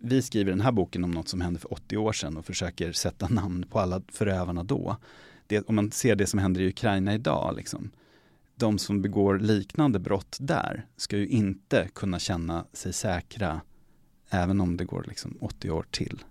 [0.00, 2.92] vi skriver den här boken om något som hände för 80 år sedan och försöker
[2.92, 4.96] sätta namn på alla förövarna då.
[5.46, 7.90] Det, om man ser det som händer i Ukraina idag, liksom,
[8.54, 13.60] de som begår liknande brott där ska ju inte kunna känna sig säkra
[14.30, 16.24] även om det går liksom 80 år till.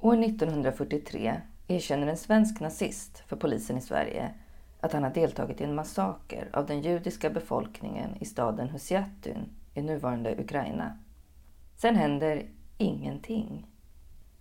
[0.00, 4.34] År 1943 erkänner en svensk nazist för polisen i Sverige
[4.86, 9.82] att han har deltagit i en massaker av den judiska befolkningen i staden Husiatyn i
[9.82, 10.98] nuvarande Ukraina.
[11.76, 12.46] Sen händer
[12.78, 13.66] ingenting.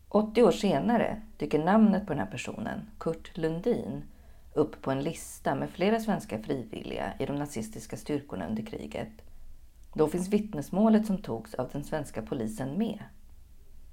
[0.10, 4.04] 80 år senare dyker namnet på den här personen, Kurt Lundin,
[4.54, 9.22] upp på en lista med flera svenska frivilliga i de nazistiska styrkorna under kriget.
[9.94, 13.04] Då finns vittnesmålet som togs av den svenska polisen med.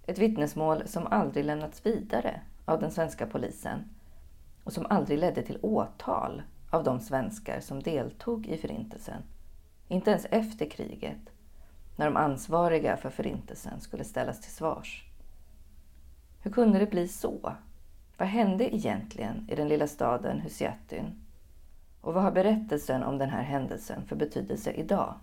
[0.07, 3.85] Ett vittnesmål som aldrig lämnats vidare av den svenska polisen
[4.65, 9.23] och som aldrig ledde till åtal av de svenskar som deltog i Förintelsen.
[9.89, 11.31] Inte ens efter kriget,
[11.97, 15.05] när de ansvariga för Förintelsen skulle ställas till svars.
[16.43, 17.53] Hur kunde det bli så?
[18.19, 21.23] Vad hände egentligen i den lilla staden Husiatyn?
[22.01, 25.15] Och vad har berättelsen om den här händelsen för betydelse idag?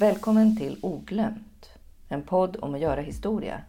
[0.00, 1.70] Välkommen till Oglömt,
[2.08, 3.62] en podd om att göra historia.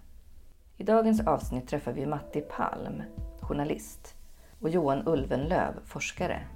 [0.77, 3.03] I dagens avsnitt träffar vi Matti Palm,
[3.49, 4.15] journalist,
[4.59, 6.47] och Johan Ulvenlöv, forskare.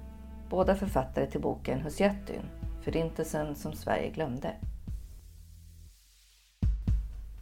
[0.50, 2.42] Båda författare till boken Husiatyn,
[2.84, 4.54] Förintelsen som Sverige glömde.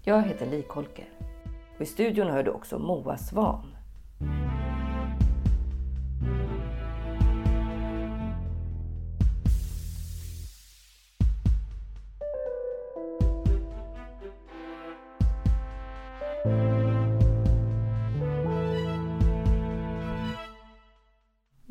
[0.05, 1.09] Jag heter Li Kolker
[1.75, 3.77] och i studion hör du också Moa Svan.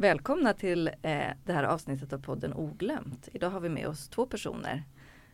[0.01, 3.29] Välkomna till eh, det här avsnittet av podden Oglömt.
[3.33, 4.83] Idag har vi med oss två personer.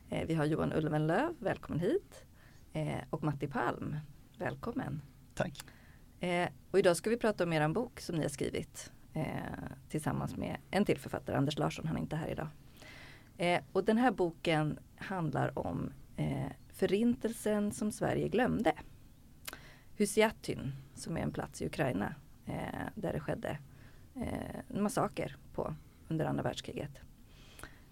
[0.09, 2.25] Eh, vi har Johan Ulvenlöv, välkommen hit.
[2.73, 3.97] Eh, och Matti Palm,
[4.37, 5.01] välkommen.
[5.33, 5.59] Tack.
[6.19, 9.23] Eh, och idag ska vi prata om er bok som ni har skrivit eh,
[9.89, 12.47] tillsammans med en till författare, Anders Larsson, han är inte här idag.
[13.37, 15.93] Eh, och den här boken handlar om
[16.69, 18.73] Förintelsen som Sverige glömde.
[19.97, 22.15] Husiatyn, som är en plats i Ukraina
[22.95, 23.57] där det skedde
[24.21, 25.75] eh, massaker på
[26.07, 26.99] under andra världskriget.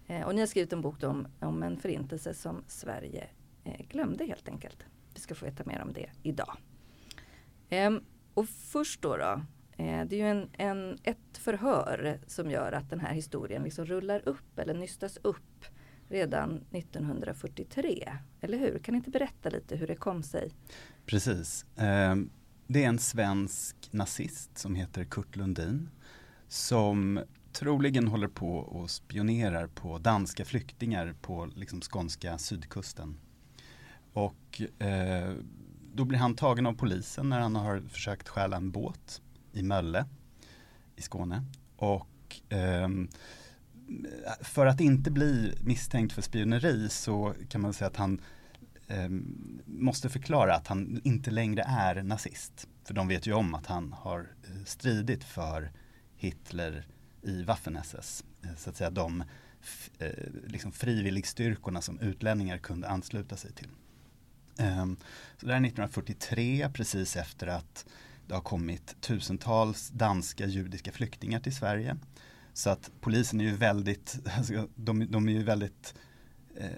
[0.06, 3.28] Eh, och ni har skrivit en bok om, om en förintelse som Sverige
[3.64, 4.84] eh, glömde helt enkelt.
[5.14, 6.56] Vi ska få veta mer om det idag.
[7.68, 8.00] Ehm,
[8.34, 9.42] och först då, då
[9.76, 13.86] eh, det är ju en, en, ett förhör som gör att den här historien liksom
[13.86, 15.64] rullar upp eller nystas upp
[16.08, 18.12] redan 1943.
[18.40, 18.78] Eller hur?
[18.78, 20.52] Kan ni inte berätta lite hur det kom sig?
[21.06, 21.66] Precis.
[21.76, 22.30] Ehm,
[22.66, 25.90] det är en svensk nazist som heter Kurt Lundin
[26.48, 27.20] som
[27.52, 33.18] troligen håller på och spionerar på danska flyktingar på liksom skånska sydkusten.
[34.12, 35.34] Och eh,
[35.94, 40.06] då blir han tagen av polisen när han har försökt stjäla en båt i Mölle
[40.96, 41.44] i Skåne.
[41.76, 42.88] Och eh,
[44.40, 48.20] för att inte bli misstänkt för spioneri så kan man säga att han
[48.86, 49.08] eh,
[49.64, 52.68] måste förklara att han inte längre är nazist.
[52.84, 55.72] För de vet ju om att han har eh, stridit för
[56.16, 56.86] Hitler
[57.22, 58.24] i Waffen-SS.
[58.42, 59.24] Eh, så att säga de
[59.98, 60.10] eh,
[60.46, 63.68] liksom frivilligstyrkorna som utlänningar kunde ansluta sig till.
[64.58, 64.96] Ehm,
[65.40, 67.86] så det är 1943, precis efter att
[68.26, 71.96] det har kommit tusentals danska judiska flyktingar till Sverige.
[72.52, 75.94] Så att polisen är ju väldigt, alltså, de, de är ju väldigt
[76.56, 76.70] eh,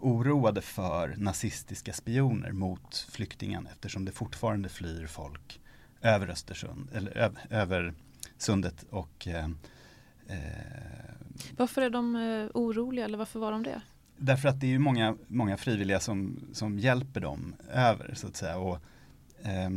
[0.00, 5.60] oroade för nazistiska spioner mot flyktingarna eftersom det fortfarande flyr folk
[6.00, 7.94] över Östersund, eller över, över
[8.38, 9.48] sundet och eh,
[10.26, 10.38] eh,
[11.56, 13.80] Varför är de eh, oroliga eller varför var de det?
[14.16, 18.36] Därför att det är ju många, många frivilliga som, som hjälper dem över så att
[18.36, 18.58] säga.
[18.58, 18.78] Och,
[19.42, 19.70] eh,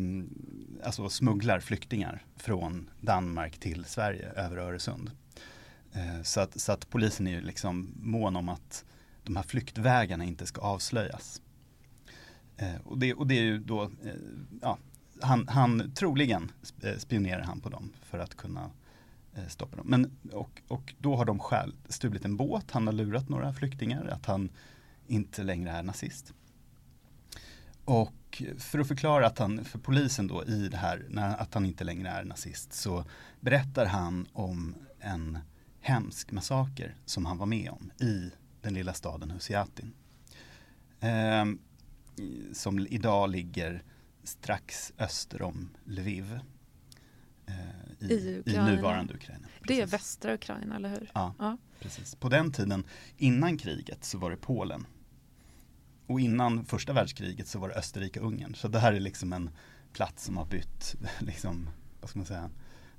[0.84, 5.12] alltså smugglar flyktingar från Danmark till Sverige över Öresund.
[5.94, 8.86] Eh, så, att, så att polisen är ju liksom mån om att
[9.24, 11.42] de här flyktvägarna inte ska avslöjas.
[12.58, 13.90] Eh, och, det, och det är ju då, eh,
[14.62, 14.78] ja,
[15.22, 16.52] han, han troligen
[16.82, 18.70] eh, spionerar han på dem för att kunna
[19.40, 19.88] Eh, stoppa dem.
[19.88, 24.06] Men, och, och då har de själv stulit en båt, han har lurat några flyktingar
[24.06, 24.50] att han
[25.08, 26.34] inte längre är nazist.
[27.86, 31.66] Och för att förklara att han, för polisen då i det här, när, att han
[31.66, 33.06] inte längre är nazist så
[33.40, 35.38] berättar han om en
[35.82, 38.32] hemsk massaker som han var med om i
[38.62, 39.94] den lilla staden Husiatin.
[41.00, 41.46] Eh,
[42.54, 43.84] som idag ligger
[44.30, 46.40] strax öster om Lviv
[48.00, 49.48] i, I, i nuvarande Ukraina.
[49.48, 49.68] Precis.
[49.68, 51.12] Det är västra Ukraina, eller hur?
[51.14, 51.34] Ja.
[51.40, 51.58] ja.
[51.80, 52.16] Precis.
[52.16, 52.84] På den tiden,
[53.18, 54.88] innan kriget, så var det Polen.
[56.08, 58.54] Och innan första världskriget så var det Österrike-Ungern.
[58.54, 59.50] Så det här är liksom en
[59.94, 61.70] plats som har bytt, liksom,
[62.02, 62.50] vad ska man säga,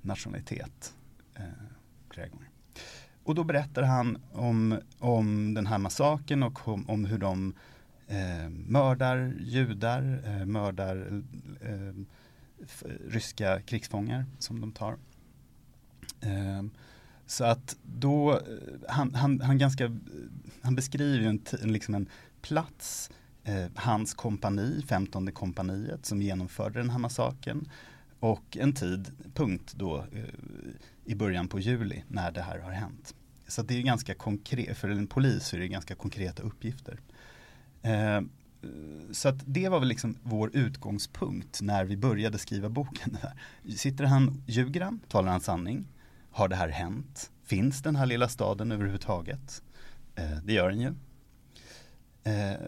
[0.02, 0.94] nationalitet
[1.34, 1.42] eh,
[2.10, 2.48] flera gånger.
[3.24, 7.54] Och då berättar han om, om den här massaken och om, om hur de
[8.10, 11.22] eh, mördar judar, eh, mördar
[11.60, 12.04] eh,
[13.08, 14.96] ryska krigsfångar som de tar.
[16.20, 16.62] Eh,
[17.26, 18.38] så att då, eh,
[18.88, 19.96] han, han, han, ganska,
[20.62, 22.08] han beskriver en, liksom en
[22.42, 23.10] plats,
[23.44, 27.68] eh, hans kompani, 15 kompaniet som genomförde den här massakern
[28.20, 30.24] och en tidpunkt då eh,
[31.04, 33.14] i början på juli när det här har hänt.
[33.46, 37.00] Så det är ganska konkret, för en polis är det ganska konkreta uppgifter.
[37.82, 38.20] Eh,
[39.12, 43.18] så att det var väl liksom vår utgångspunkt när vi började skriva boken.
[43.76, 45.86] Sitter han, ljuger han, talar han sanning?
[46.30, 47.30] Har det här hänt?
[47.44, 49.62] Finns den här lilla staden överhuvudtaget?
[50.14, 50.94] Eh, det gör den ju.
[52.24, 52.60] Eh,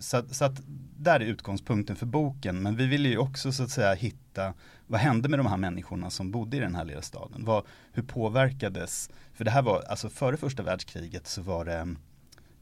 [0.00, 0.60] så, att, så att
[0.96, 2.62] där är utgångspunkten för boken.
[2.62, 4.54] Men vi ville ju också så att säga hitta
[4.86, 7.44] vad hände med de här människorna som bodde i den här lilla staden?
[7.44, 9.10] Vad, hur påverkades?
[9.32, 11.94] För det här var, alltså före första världskriget så var det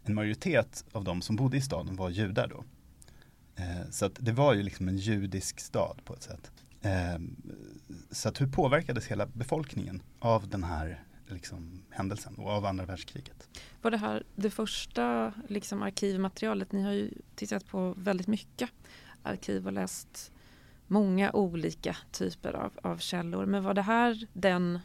[0.08, 2.64] en majoritet av de som bodde i staden var judar då.
[3.56, 6.53] Eh, så det var ju liksom en judisk stad på ett sätt.
[6.82, 7.19] Eh,
[8.11, 13.49] så hur påverkades hela befolkningen av den här liksom, händelsen och av andra världskriget?
[13.82, 16.73] Var det här det första liksom, arkivmaterialet?
[16.73, 18.70] Ni har ju tittat på väldigt mycket
[19.23, 20.32] arkiv och läst
[20.87, 23.47] många olika typer av, av källor.
[23.47, 24.79] Men var det här den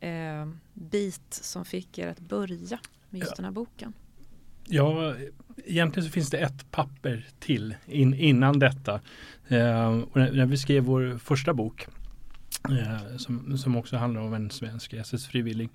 [0.00, 2.78] eh, bit som fick er att börja
[3.10, 3.36] med just ja.
[3.36, 3.92] den här boken?
[4.70, 5.14] Ja,
[5.64, 8.94] egentligen så finns det ett papper till in, innan detta.
[9.48, 11.86] Eh, när, när, vi skrev vår första bok
[12.70, 15.68] eh, som, som också handlar om en svensk SS-frivillig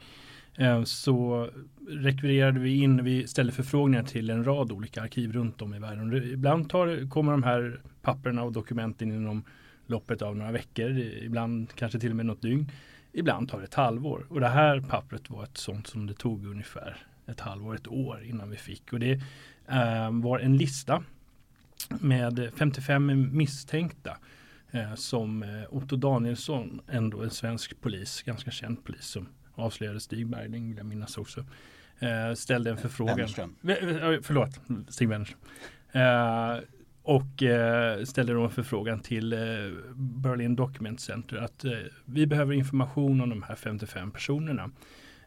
[0.57, 1.49] eh, så
[1.87, 6.13] rekvirerade vi in, vi ställde förfrågningar till en rad olika arkiv runt om i världen.
[6.33, 9.43] Ibland tar, kommer de här papperna och dokumenten inom
[9.87, 12.71] loppet av några veckor, ibland kanske till och med något dygn.
[13.11, 16.45] Ibland tar det ett halvår och det här pappret var ett sånt som det tog
[16.45, 18.93] ungefär ett halvår, ett år innan vi fick.
[18.93, 19.11] Och det
[19.67, 21.03] eh, var en lista
[21.89, 24.17] med 55 misstänkta
[24.71, 30.27] eh, som eh, Otto Danielsson, ändå en svensk polis, ganska känd polis som avslöjade Stig
[30.27, 31.45] Bergling, vill jag minnas också,
[31.99, 33.15] eh, ställde en förfrågan.
[33.15, 33.55] Wennerström.
[34.23, 34.59] Förlåt,
[34.89, 35.39] Stig Wennerström.
[35.91, 36.59] Eh,
[37.03, 39.39] och eh, ställde då en förfrågan till eh,
[39.95, 41.71] Berlin Document Center att eh,
[42.05, 44.71] vi behöver information om de här 55 personerna.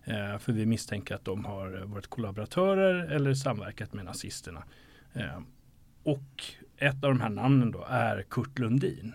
[0.07, 4.65] Eh, för vi misstänker att de har varit kollaboratörer eller samverkat med nazisterna.
[5.13, 5.41] Eh,
[6.03, 6.45] och
[6.77, 9.15] ett av de här namnen då är Kurt Lundin.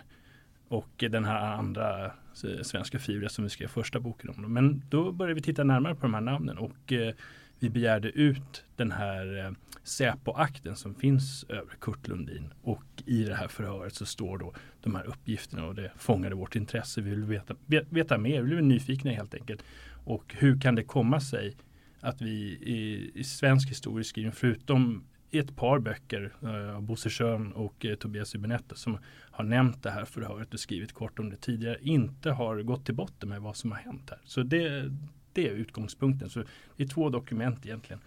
[0.68, 4.54] Och den här andra eh, svenska frivilliga som vi skrev första boken om.
[4.54, 7.14] Men då började vi titta närmare på de här namnen och eh,
[7.60, 9.52] vi begärde ut den här eh,
[9.84, 12.54] Säpo-akten som finns över Kurt Lundin.
[12.62, 16.56] Och i det här förhöret så står då de här uppgifterna och det fångade vårt
[16.56, 17.02] intresse.
[17.02, 17.56] Vi vill veta,
[17.90, 19.64] veta mer, vi blev nyfikna helt enkelt.
[20.04, 21.56] Och hur kan det komma sig
[22.00, 22.32] att vi
[22.62, 27.96] i, i svensk historieskrivning, förutom i ett par böcker eh, av Bosse Schön och eh,
[27.96, 28.98] Tobias Hübinette som
[29.32, 32.96] har nämnt det här förhöret och skrivit kort om det tidigare, inte har gått till
[32.96, 34.20] botten med vad som har hänt här.
[34.24, 34.92] Så det,
[35.34, 36.30] det är utgångspunkten.
[36.30, 36.44] Så
[36.78, 38.02] det är två dokument egentligen.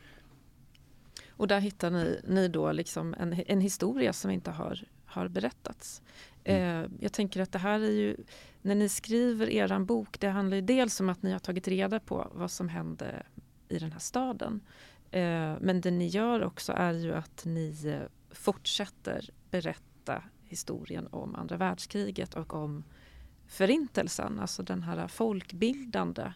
[1.29, 6.03] Och där hittar ni, ni då liksom en, en historia som inte har, har berättats.
[6.45, 6.85] Mm.
[6.85, 8.17] Eh, jag tänker att det här är ju,
[8.63, 12.01] när ni skriver er bok, det handlar ju dels om att ni har tagit reda
[12.01, 13.23] på vad som hände
[13.69, 14.61] i den här staden.
[15.11, 21.35] Eh, men det ni gör också är ju att ni eh, fortsätter berätta historien om
[21.35, 22.85] andra världskriget och om
[23.47, 26.33] förintelsen, alltså den här folkbildande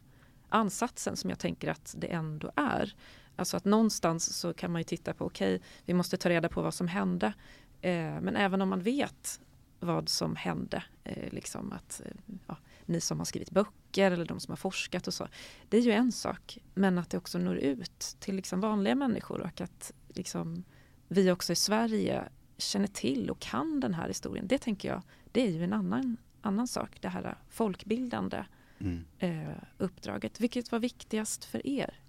[0.49, 2.95] ansatsen som jag tänker att det ändå är.
[3.37, 6.49] Alltså att någonstans så kan man ju titta på, okej, okay, vi måste ta reda
[6.49, 7.33] på vad som hände.
[7.81, 9.41] Eh, men även om man vet
[9.81, 12.57] vad som hände, eh, liksom att eh, ja,
[12.87, 15.29] ni som har skrivit böcker eller de som har forskat och så.
[15.69, 19.41] Det är ju en sak, men att det också når ut till liksom vanliga människor
[19.41, 20.65] och att liksom,
[21.09, 22.25] vi också i Sverige
[22.59, 24.47] känner till och kan den här historien.
[24.47, 28.45] Det tänker jag, det är ju en annan, annan sak, det här folkbildande
[28.79, 29.05] mm.
[29.19, 30.41] eh, uppdraget.
[30.41, 32.01] Vilket var viktigast för er?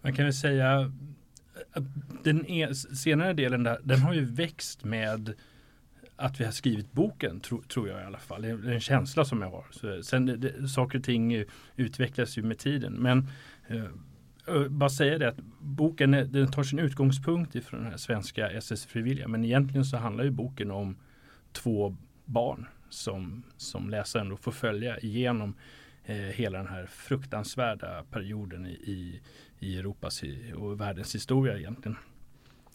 [0.00, 0.92] Man kan väl säga
[1.72, 1.84] att
[2.22, 5.34] den är, senare delen där, den har ju växt med
[6.20, 8.42] att vi har skrivit boken, tro, tror jag i alla fall.
[8.42, 9.66] Det är en känsla som jag har.
[9.70, 11.44] Så, sen det, det, saker och ting
[11.76, 12.92] utvecklas ju med tiden.
[12.92, 13.28] Men
[13.68, 18.50] eh, bara säga det att boken eh, den tar sin utgångspunkt ifrån den här svenska
[18.50, 19.28] SS-frivilliga.
[19.28, 20.96] Men egentligen så handlar ju boken om
[21.52, 25.54] två barn som, som läsaren då får följa igenom
[26.04, 29.20] eh, hela den här fruktansvärda perioden i, i,
[29.58, 30.22] i Europas
[30.56, 31.96] och världens historia egentligen.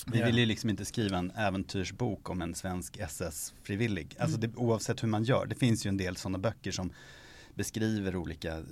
[0.08, 4.16] Vi vill ju liksom inte skriva en äventyrsbok om en svensk SS-frivillig.
[4.20, 5.46] Alltså det, oavsett hur man gör.
[5.46, 6.92] Det finns ju en del sådana böcker som
[7.54, 8.64] beskriver olika eh,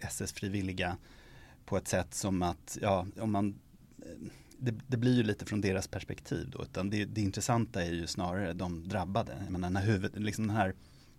[0.00, 0.96] SS-frivilliga
[1.64, 3.58] på ett sätt som att, ja, om man
[3.98, 7.92] eh, det, det, blir ju lite från deras perspektiv då, utan det, det intressanta är
[7.92, 9.36] ju snarare de drabbade.
[9.44, 10.74] Jag menar, när huvud, liksom den här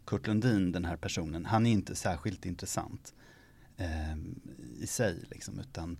[0.05, 3.13] Kurt Lundin, den här personen, han är inte särskilt intressant
[3.77, 4.17] eh,
[4.79, 5.23] i sig.
[5.29, 5.97] Liksom, utan,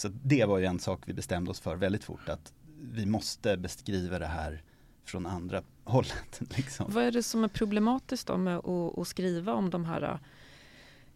[0.00, 2.52] så det var ju en sak vi bestämde oss för väldigt fort, att
[2.92, 4.62] vi måste beskriva det här
[5.04, 6.40] från andra hållet.
[6.56, 6.86] Liksom.
[6.88, 10.18] Vad är det som är problematiskt då med att, att skriva om de här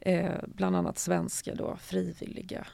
[0.00, 2.66] eh, bland annat svenska då, frivilliga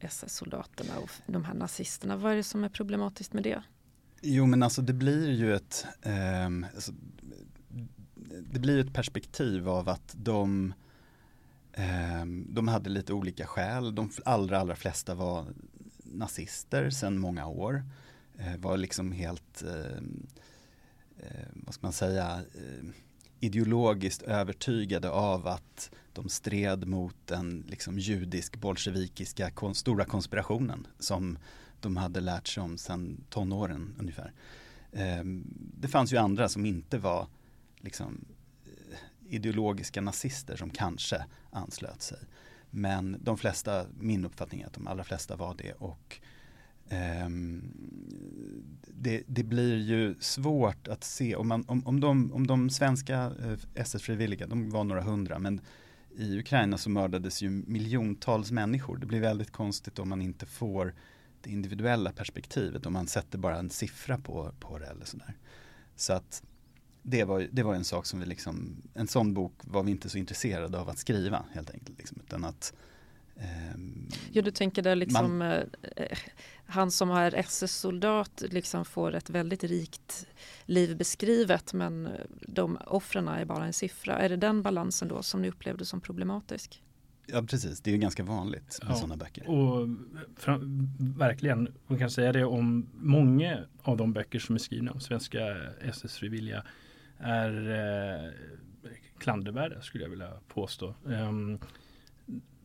[0.00, 2.16] SS-soldaterna och de här nazisterna.
[2.16, 3.62] Vad är det som är problematiskt med det?
[4.22, 6.92] Jo men alltså det blir ju ett eh, alltså,
[8.40, 10.74] det blir ett perspektiv av att de
[11.72, 13.94] Ehm, de hade lite olika skäl.
[13.94, 15.46] De allra allra flesta var
[16.04, 17.84] nazister sedan många år.
[18.38, 20.26] Ehm, var liksom helt ehm,
[21.52, 22.40] vad ska man säga
[23.40, 31.38] ideologiskt övertygade av att de stred mot den liksom judisk bolsjevikiska kon stora konspirationen som
[31.80, 34.32] de hade lärt sig om sedan tonåren ungefär.
[35.80, 37.26] Det fanns ju andra som inte var
[37.80, 38.24] liksom,
[39.34, 42.18] ideologiska nazister som kanske anslöt sig.
[42.70, 46.20] Men de flesta, min uppfattning är att de allra flesta var det och
[47.26, 47.62] Um,
[48.86, 53.14] det, det, blir ju svårt att se om, man, om, om, de, om de svenska
[53.16, 55.60] eh, SS-frivilliga, de var några hundra, men
[56.16, 58.96] i Ukraina så mördades ju miljontals människor.
[58.96, 60.94] Det blir väldigt konstigt om man inte får
[61.40, 65.34] det individuella perspektivet, om man sätter bara en siffra på, på det eller sådär.
[65.96, 66.42] Så att
[67.02, 70.08] det var, det var en sak som vi liksom, en sån bok var vi inte
[70.08, 71.98] så intresserade av att skriva helt enkelt.
[71.98, 72.74] Liksom, utan att
[73.36, 75.64] Ehm, ja, du tänker där liksom man, eh,
[75.96, 76.18] eh
[76.66, 80.26] han som är SS-soldat liksom får ett väldigt rikt
[80.64, 82.08] liv beskrivet men
[82.40, 84.18] de offren är bara en siffra.
[84.18, 86.82] Är det den balansen då som ni upplevde som problematisk?
[87.26, 89.50] Ja precis, det är ju ganska vanligt med ja, sådana böcker.
[89.50, 89.88] Och
[90.98, 95.56] verkligen, man kan säga det om många av de böcker som är skrivna om svenska
[95.80, 96.64] SS-frivilliga
[97.22, 97.70] är
[98.24, 98.30] eh,
[99.18, 100.94] klandervärda skulle jag vilja påstå.
[101.08, 101.32] Eh,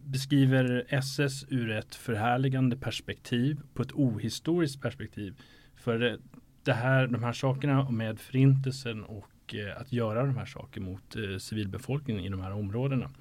[0.04, 5.42] beskriver SS ur ett förhärligande perspektiv på ett ohistoriskt perspektiv.
[5.76, 6.20] För
[6.64, 11.16] det här, de här sakerna med förintelsen och eh, att göra de här sakerna mot
[11.16, 13.12] eh, civilbefolkningen i de här områdena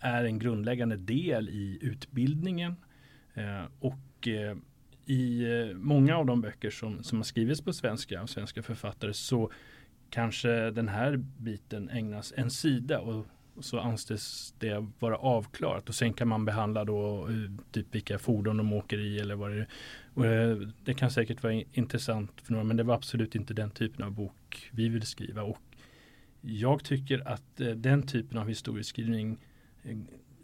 [0.00, 2.76] är en grundläggande del i utbildningen
[3.34, 4.56] eh, och eh,
[5.06, 9.12] i eh, många av de böcker som, som har skrivits på svenska av svenska författare
[9.12, 9.50] så
[10.10, 13.26] kanske den här biten ägnas en sida och
[13.60, 18.56] så anses det vara avklarat och sen kan man behandla då eh, typ vilka fordon
[18.56, 19.68] de åker i eller vad det är.
[20.14, 23.70] Och eh, det kan säkert vara intressant för några men det var absolut inte den
[23.70, 25.58] typen av bok vi ville skriva och
[26.40, 29.38] jag tycker att eh, den typen av historieskrivning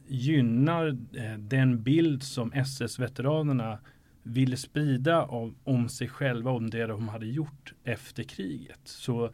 [0.06, 0.96] gynnar
[1.38, 3.78] den bild som SS-veteranerna
[4.22, 5.22] ville sprida
[5.64, 8.80] om sig själva, om det de hade gjort efter kriget.
[8.84, 9.30] Så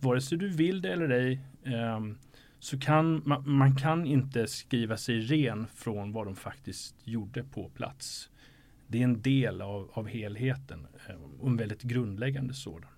[0.00, 1.40] vare sig du vill det eller ej
[1.96, 2.18] um,
[2.58, 7.68] så kan man, man, kan inte skriva sig ren från vad de faktiskt gjorde på
[7.68, 8.30] plats.
[8.86, 12.90] Det är en del av, av helheten eh, och en väldigt grundläggande sådan.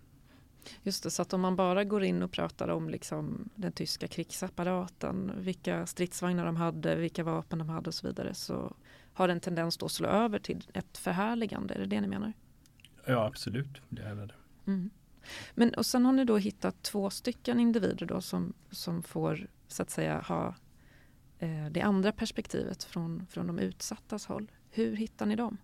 [0.83, 4.09] Just det, så att om man bara går in och pratar om liksom den tyska
[4.09, 8.77] krigsapparaten, vilka stridsvagnar de hade, vilka vapen de hade och så vidare så
[9.13, 11.75] har en tendens då att slå över till ett förhärligande.
[11.75, 12.33] Är det det ni menar?
[13.07, 13.83] Ja, absolut.
[13.89, 14.35] Det är det.
[14.67, 14.91] Mm.
[15.55, 19.83] Men och sen har ni då hittat två stycken individer då som, som får så
[19.83, 20.55] att säga ha
[21.39, 24.51] eh, det andra perspektivet från, från de utsattas håll.
[24.71, 25.57] Hur hittar ni dem?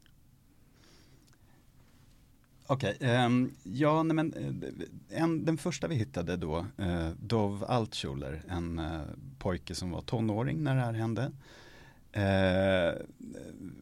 [2.67, 7.65] Okej, okay, um, ja, nej, men eh, en, den första vi hittade då, uh, Dov
[7.69, 9.01] Altschuler, en uh,
[9.39, 11.33] pojke som var tonåring när det här hände.
[12.17, 12.93] Uh,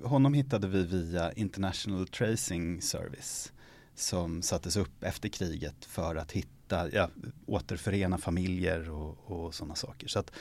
[0.09, 3.53] honom hittade vi via International Tracing Service
[3.99, 7.11] som sattes upp efter kriget för att hitta, ja,
[7.47, 10.09] återförena familjer och, och sådana saker.
[10.09, 10.33] Så att,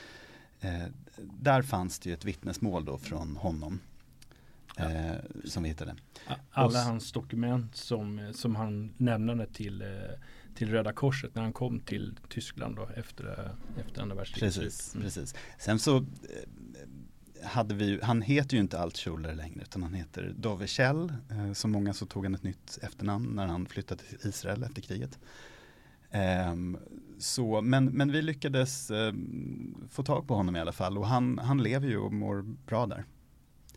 [0.62, 0.86] eh,
[1.18, 3.80] där fanns det ju ett vittnesmål då från honom.
[4.78, 5.96] Eh, som vi hittade.
[6.52, 9.88] Alla hans dokument som, som han nämnde till, eh,
[10.56, 13.52] till Röda Korset när han kom till Tyskland då efter,
[13.86, 14.56] efter andra världskriget.
[14.56, 15.04] Precis, mm.
[15.04, 15.36] precis.
[15.60, 16.04] Sen så eh,
[17.44, 21.14] hade vi, han heter ju inte Altschuler längre utan han heter Dove Kjell.
[21.30, 24.82] Eh, som många så tog han ett nytt efternamn när han flyttade till Israel efter
[24.82, 25.20] kriget.
[26.10, 26.56] Eh,
[27.20, 29.14] så, men, men vi lyckades eh,
[29.90, 32.86] få tag på honom i alla fall och han, han lever ju och mår bra
[32.86, 33.06] där.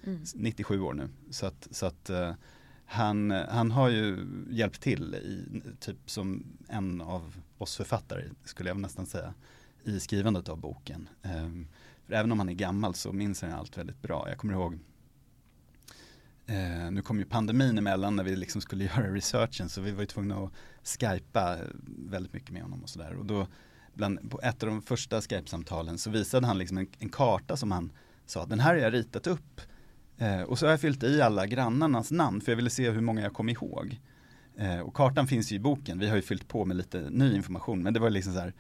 [0.05, 0.23] Mm.
[0.35, 1.09] 97 år nu.
[1.31, 2.33] Så att, så att eh,
[2.85, 8.81] han, han har ju hjälpt till i, typ som en av oss författare skulle jag
[8.81, 9.35] nästan säga
[9.85, 11.09] i skrivandet av boken.
[11.23, 11.69] Um,
[12.13, 14.29] även om han är gammal så minns han allt väldigt bra.
[14.29, 14.79] Jag kommer ihåg
[16.51, 20.01] Eh, nu kom ju pandemin emellan när vi liksom skulle göra researchen så vi var
[20.01, 20.53] ju tvungna att
[20.85, 23.15] skypa eh, väldigt mycket med honom och sådär.
[23.15, 23.47] Och då
[23.95, 27.71] bland, på ett av de första Skype-samtalen så visade han liksom en, en, karta som
[27.71, 27.93] han
[28.27, 29.61] sa, den här har jag ritat upp.
[30.19, 33.01] Eh, och så har jag fyllt i alla grannarnas namn för jag ville se hur
[33.01, 34.01] många jag kom ihåg.
[34.57, 37.35] Eh, och kartan finns ju i boken, vi har ju fyllt på med lite ny
[37.35, 38.55] information men det var liksom så här,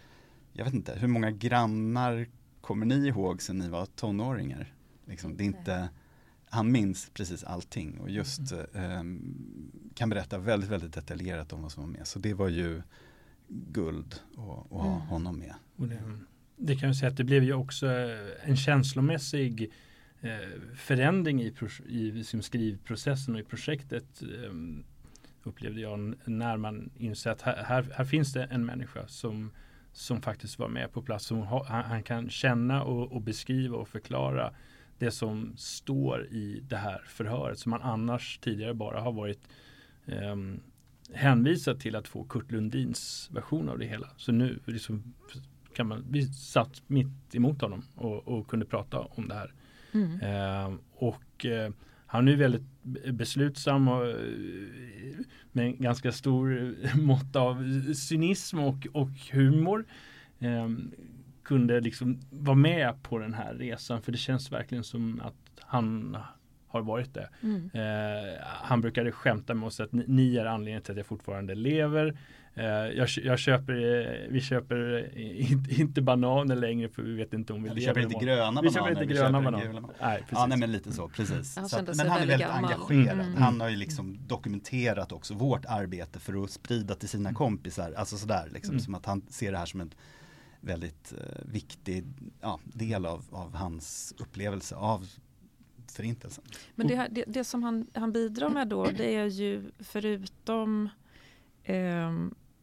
[0.52, 2.26] jag vet inte, hur många grannar
[2.60, 4.74] kommer ni ihåg sen ni var tonåringar?
[5.06, 5.88] Liksom, det är inte
[6.50, 9.02] han minns precis allting och just eh,
[9.94, 12.06] kan berätta väldigt, väldigt detaljerat om vad som var med.
[12.06, 12.82] Så det var ju
[13.48, 15.00] guld att, ha mm.
[15.00, 15.54] honom med.
[15.76, 16.18] Det,
[16.56, 17.86] det, kan jag säga att det blev ju också
[18.42, 19.72] en känslomässig
[20.20, 21.54] eh, förändring i,
[21.86, 24.52] i liksom skrivprocessen och i projektet eh,
[25.42, 29.52] upplevde jag när man inser att här, här, här, finns det en människa som,
[29.92, 31.24] som faktiskt var med på plats.
[31.24, 34.52] Som han, han kan känna och, och beskriva och förklara
[34.98, 39.40] det som står i det här förhöret som man annars tidigare bara har varit
[40.06, 40.36] eh,
[41.12, 44.08] hänvisad till att få Kurt Lundins version av det hela.
[44.16, 45.14] Så nu liksom
[45.74, 49.52] kan man, vi satt mitt emot honom och, och kunde prata om det här.
[49.92, 50.20] Mm.
[50.20, 51.72] Eh, och eh,
[52.10, 52.62] han är väldigt
[53.12, 54.14] beslutsam och eh,
[55.52, 57.64] med en ganska stor mått av
[57.94, 59.84] cynism och, och humor.
[60.38, 60.92] Um,
[61.42, 64.02] kunde liksom vara med på den här resan.
[64.02, 66.16] För det känns verkligen som att han
[66.66, 67.28] har varit det.
[67.42, 67.70] Mm.
[67.74, 71.54] Eh, han brukade skämta med oss att ni, ni är anledningen till att jag fortfarande
[71.54, 72.18] lever.
[72.60, 77.52] Eh, jag, jag, köper, eh, vi köper inte, inte, bananer längre för vi vet inte
[77.52, 77.94] om vi, ja, vi lever.
[77.94, 79.82] Köper inte gröna vi köper inte gröna bananer.
[80.00, 81.56] Nej, Ja, nej, men lite så, precis.
[81.56, 82.64] Han så att, men han är väldigt gammal.
[82.64, 83.20] engagerad.
[83.20, 83.42] Mm.
[83.42, 87.34] Han har ju liksom dokumenterat också vårt arbete för att sprida till sina mm.
[87.34, 87.92] kompisar.
[87.92, 88.80] Alltså sådär, liksom, mm.
[88.80, 89.94] som att han ser det här som en
[90.60, 92.04] väldigt eh, viktig
[92.40, 95.08] ja, del av, av hans upplevelse av
[95.92, 96.44] förintelsen.
[96.74, 100.88] Men det, det, det, som han, han bidrar med då det är ju förutom
[101.64, 102.10] eh,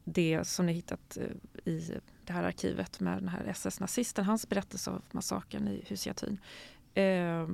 [0.07, 4.91] det som ni hittat eh, i det här arkivet med den här SS-nazisten, hans berättelse
[4.91, 6.39] av massakern i Husiatyn.
[6.93, 7.47] Eh,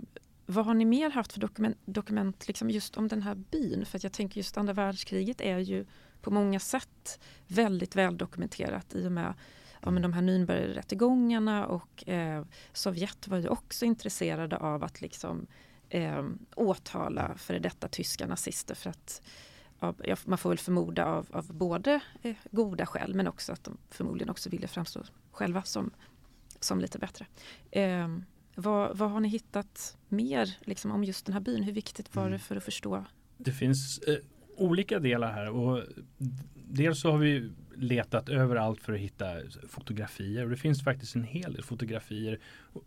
[0.46, 3.86] vad har ni mer haft för dokument, dokument liksom just om den här byn?
[3.86, 5.86] För jag tänker just andra världskriget är ju
[6.22, 9.34] på många sätt väldigt väl dokumenterat i och med
[9.82, 15.48] ja, men de här Nürnbergrättegångarna och eh, Sovjet var ju också intresserade av att liksom
[15.90, 19.22] eh, åtala före detta tyska nazister för att
[20.04, 23.78] ja, man får väl förmoda av, av både eh, goda skäl men också att de
[23.90, 25.92] förmodligen också ville framstå själva som,
[26.60, 27.26] som lite bättre.
[27.72, 28.08] Eh,
[28.56, 31.64] vad, vad, har ni hittat mer liksom, om just den här byn?
[31.64, 32.40] Hur viktigt var det mm.
[32.40, 33.06] för att förstå?
[33.38, 34.16] Det finns eh,
[34.58, 35.84] olika delar här och
[36.56, 39.26] dels så har vi letat överallt för att hitta
[39.70, 42.40] fotografier och det finns faktiskt en hel del fotografier.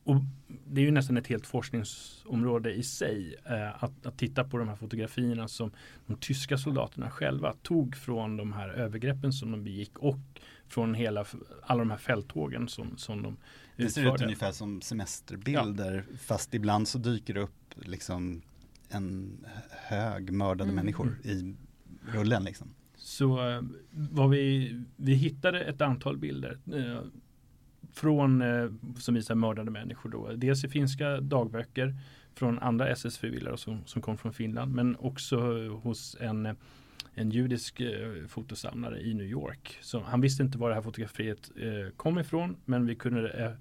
[0.04, 4.58] Och det är ju nästan ett helt forskningsområde i sig eh, att, att, titta på
[4.58, 5.70] de här fotografierna som
[6.06, 10.18] de tyska soldaterna själva tog från de här övergreppen som de begick och
[10.68, 11.24] från hela,
[11.62, 13.36] alla de här fälttågen som, som de
[13.76, 16.16] Det ser ut ungefär som semesterbilder ja.
[16.18, 18.42] fast ibland så dyker det upp liksom
[18.88, 19.38] en
[19.70, 20.74] hög mördade mm.
[20.74, 21.54] människor i
[22.12, 22.75] rullen liksom.
[23.06, 27.00] Så vad var vi, vi hittade ett antal bilder eh,
[27.92, 30.10] från, eh, som visar mördade människor.
[30.10, 30.32] Då.
[30.36, 31.94] Dels i finska dagböcker
[32.34, 35.36] från andra SS-frivilliga som, som kom från Finland men också
[35.68, 36.56] hos en,
[37.14, 39.78] en judisk eh, fotosamlare i New York.
[39.82, 43.52] Så han visste inte var det här fotografiet eh, kom ifrån men vi kunde eh,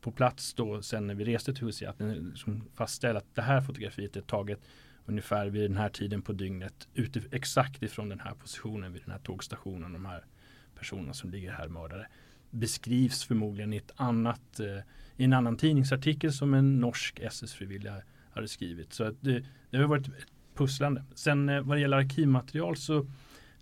[0.00, 3.60] på plats då sen när vi reste till Husia att liksom fastställa att det här
[3.60, 4.60] fotografiet är taget
[5.06, 9.12] ungefär vid den här tiden på dygnet ute, exakt ifrån den här positionen vid den
[9.12, 9.92] här tågstationen.
[9.92, 10.24] De här
[10.78, 12.06] personerna som ligger här mördade
[12.50, 14.78] beskrivs förmodligen i ett annat eh,
[15.16, 18.92] i en annan tidningsartikel som en norsk SS-frivilliga hade skrivit.
[18.92, 21.04] Så att det, det har varit ett pusslande.
[21.14, 22.98] Sen eh, vad det gäller arkivmaterial så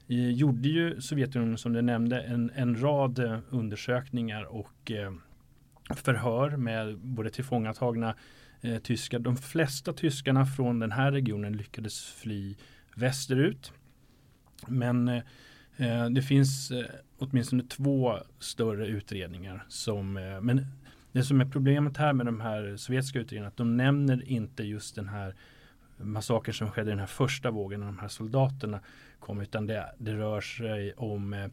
[0.08, 5.12] eh, gjorde ju Sovjetunionen som du nämnde en, en rad eh, undersökningar och eh,
[5.94, 8.14] förhör med både tillfångatagna
[8.62, 9.18] eh, tyskar.
[9.18, 12.54] De flesta tyskarna från den här regionen lyckades fly
[12.94, 13.72] västerut.
[14.66, 15.22] Men eh,
[15.76, 16.84] eh, det finns eh,
[17.18, 20.66] åtminstone två större utredningar som eh, men
[21.12, 24.94] det som är problemet här med de här sovjetiska utredningarna att de nämner inte just
[24.94, 25.34] den här
[25.96, 28.80] massakern som skedde i den här första vågen när de här soldaterna
[29.20, 31.48] kom utan det, det rör sig om eh,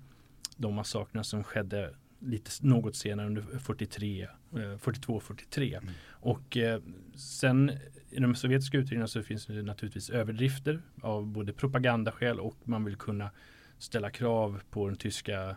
[0.57, 5.77] de massakrerna som skedde lite något senare under 43, 42-43.
[5.77, 5.93] Mm.
[6.09, 6.81] Och eh,
[7.15, 7.71] sen
[8.09, 12.95] i de sovjetiska utredningarna så finns det naturligtvis överdrifter av både propagandaskäl och man vill
[12.95, 13.31] kunna
[13.77, 15.49] ställa krav på den tyska,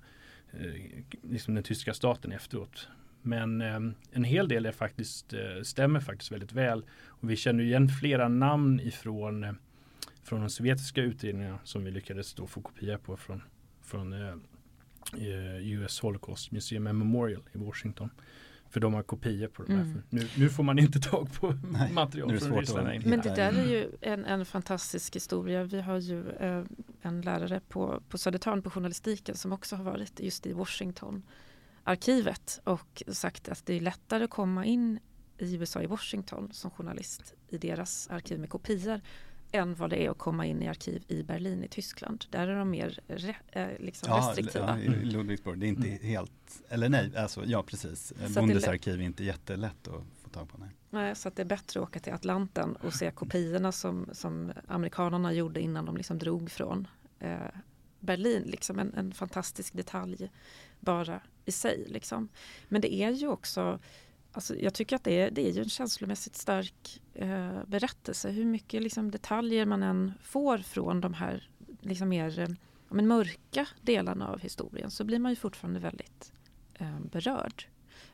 [0.52, 2.88] eh, liksom den tyska staten efteråt.
[3.22, 3.80] Men eh,
[4.12, 6.84] en hel del är faktiskt, stämmer faktiskt väldigt väl.
[7.06, 9.56] Och vi känner igen flera namn ifrån
[10.24, 13.42] från de sovjetiska utredningarna som vi lyckades då få kopia på från,
[13.82, 14.12] från
[15.62, 18.10] US Holocaust Museum and Memorial i Washington.
[18.70, 19.82] För de har kopior på de här.
[19.82, 20.02] Mm.
[20.10, 23.06] Nu, nu, får man inte tag på Nej, material från Ryssland.
[23.06, 25.64] Men det där är ju en, en fantastisk historia.
[25.64, 26.64] Vi har ju eh,
[27.02, 31.22] en lärare på, på Södertörn på journalistiken som också har varit just i Washington
[31.84, 34.98] arkivet och sagt att det är lättare att komma in
[35.38, 39.00] i USA i Washington som journalist i deras arkiv med kopior
[39.52, 42.24] än vad det är att komma in i arkiv i Berlin i Tyskland.
[42.30, 44.78] Där är de mer re, eh, liksom ja, restriktiva.
[44.84, 46.02] Ja, i Ludwigsburg, det är inte mm.
[46.02, 48.12] helt, eller nej, alltså, ja precis.
[48.34, 50.58] Bundesarkiv är inte jättelätt att få tag på.
[50.58, 50.68] Nej.
[50.90, 54.52] nej, så att det är bättre att åka till Atlanten och se kopiorna som, som
[54.68, 56.88] amerikanerna gjorde innan de liksom drog från
[57.18, 57.36] eh,
[58.00, 58.42] Berlin.
[58.46, 60.30] Liksom en, en fantastisk detalj
[60.80, 61.84] bara i sig.
[61.88, 62.28] Liksom.
[62.68, 63.78] Men det är ju också
[64.32, 68.30] Alltså, jag tycker att det är, det är ju en känslomässigt stark eh, berättelse.
[68.30, 71.48] Hur mycket liksom, detaljer man än får från de här
[71.80, 72.48] liksom, mer eh,
[72.88, 76.32] men, mörka delarna av historien så blir man ju fortfarande väldigt
[76.74, 77.66] eh, berörd.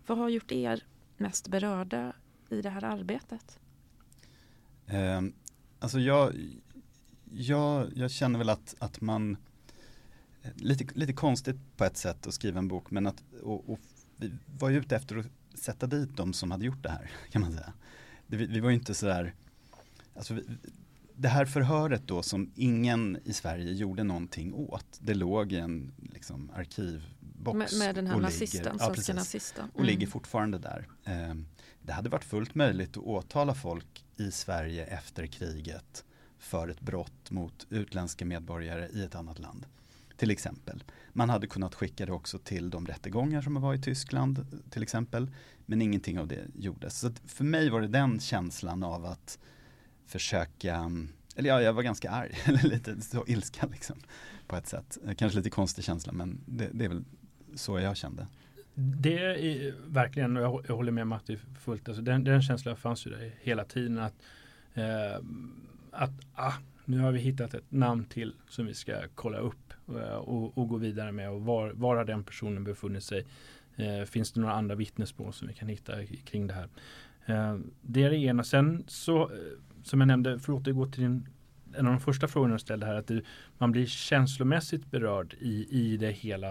[0.06, 0.84] Vad har gjort er
[1.16, 2.12] mest berörda
[2.50, 3.58] i det här arbetet?
[4.86, 5.22] Eh,
[5.78, 6.32] alltså jag,
[7.32, 9.36] jag, jag känner väl att, att man
[10.42, 13.80] eh, lite, lite konstigt på ett sätt att skriva en bok men att och, och
[14.16, 17.42] vi var ju ute efter att sätta dit de som hade gjort det här kan
[17.42, 17.72] man säga.
[18.26, 19.34] Det, vi, vi, var ju inte sådär,
[20.14, 20.42] alltså vi,
[21.16, 25.92] det här förhöret då som ingen i Sverige gjorde någonting åt, det låg i en
[26.12, 27.72] liksom, arkivbox.
[27.72, 29.64] Med, med den här nazisten, ligger, ja, precis, nazisten.
[29.64, 29.74] Mm.
[29.74, 30.88] Och ligger fortfarande där.
[31.04, 31.34] Eh,
[31.82, 36.04] det hade varit fullt möjligt att åtala folk i Sverige efter kriget
[36.38, 39.66] för ett brott mot utländska medborgare i ett annat land.
[40.18, 40.84] Till exempel.
[41.12, 45.30] Man hade kunnat skicka det också till de rättegångar som var i Tyskland till exempel.
[45.66, 46.98] Men ingenting av det gjordes.
[46.98, 49.38] Så för mig var det den känslan av att
[50.06, 50.90] försöka,
[51.36, 53.96] eller ja, jag var ganska arg, eller lite så ilska liksom.
[54.46, 54.98] På ett sätt.
[55.16, 57.04] Kanske lite konstig känsla men det, det är väl
[57.54, 58.26] så jag kände.
[58.74, 63.10] Det är verkligen, och jag håller med Matti fullt, alltså den, den känslan fanns ju
[63.10, 64.14] där hela tiden att,
[64.74, 65.24] eh,
[65.90, 66.52] att ah,
[66.88, 70.68] nu har vi hittat ett namn till som vi ska kolla upp eh, och, och
[70.68, 71.30] gå vidare med.
[71.30, 73.26] Och var, var har den personen befunnit sig?
[73.76, 75.92] Eh, finns det några andra vittnesmål som vi kan hitta
[76.24, 76.68] kring det här?
[77.26, 78.44] Eh, det är det ena.
[78.44, 79.28] Sen så, eh,
[79.82, 81.28] som jag nämnde, för att återgå till din,
[81.74, 83.22] en av de första frågorna du ställde här, att det,
[83.58, 86.50] man blir känslomässigt berörd i, i det hela.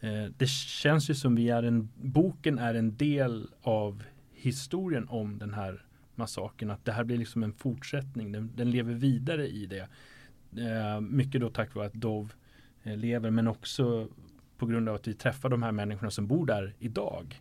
[0.00, 4.02] Eh, det känns ju som vi är en, boken är en del av
[4.32, 5.84] historien om den här
[6.20, 6.70] massakern.
[6.70, 8.32] Att det här blir liksom en fortsättning.
[8.32, 9.88] Den, den lever vidare i det.
[10.56, 12.32] Eh, mycket då tack vare att Dov
[12.82, 14.08] eh, lever men också
[14.58, 17.40] på grund av att vi träffar de här människorna som bor där idag.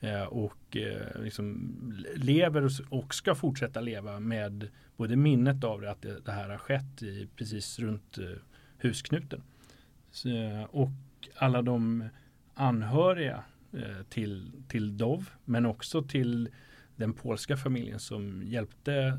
[0.00, 1.72] Eh, och eh, liksom
[2.16, 6.58] lever och ska fortsätta leva med både minnet av det, att det, det här har
[6.58, 8.24] skett i, precis runt eh,
[8.78, 9.42] husknuten.
[10.10, 10.90] Så, eh, och
[11.36, 12.08] alla de
[12.54, 16.48] anhöriga eh, till, till Dov men också till
[17.00, 19.18] den polska familjen som hjälpte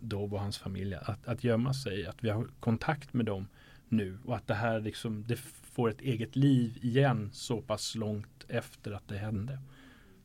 [0.00, 2.06] Dov och hans familj att, att gömma sig.
[2.06, 3.48] Att vi har kontakt med dem
[3.88, 5.36] nu och att det här liksom, det
[5.72, 9.58] får ett eget liv igen så pass långt efter att det hände.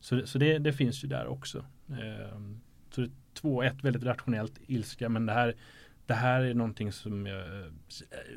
[0.00, 1.64] Så, så det, det finns ju där också.
[1.88, 2.40] Eh,
[2.90, 5.54] så det, två, ett väldigt rationellt ilska men det här
[6.06, 7.72] det här är någonting som jag,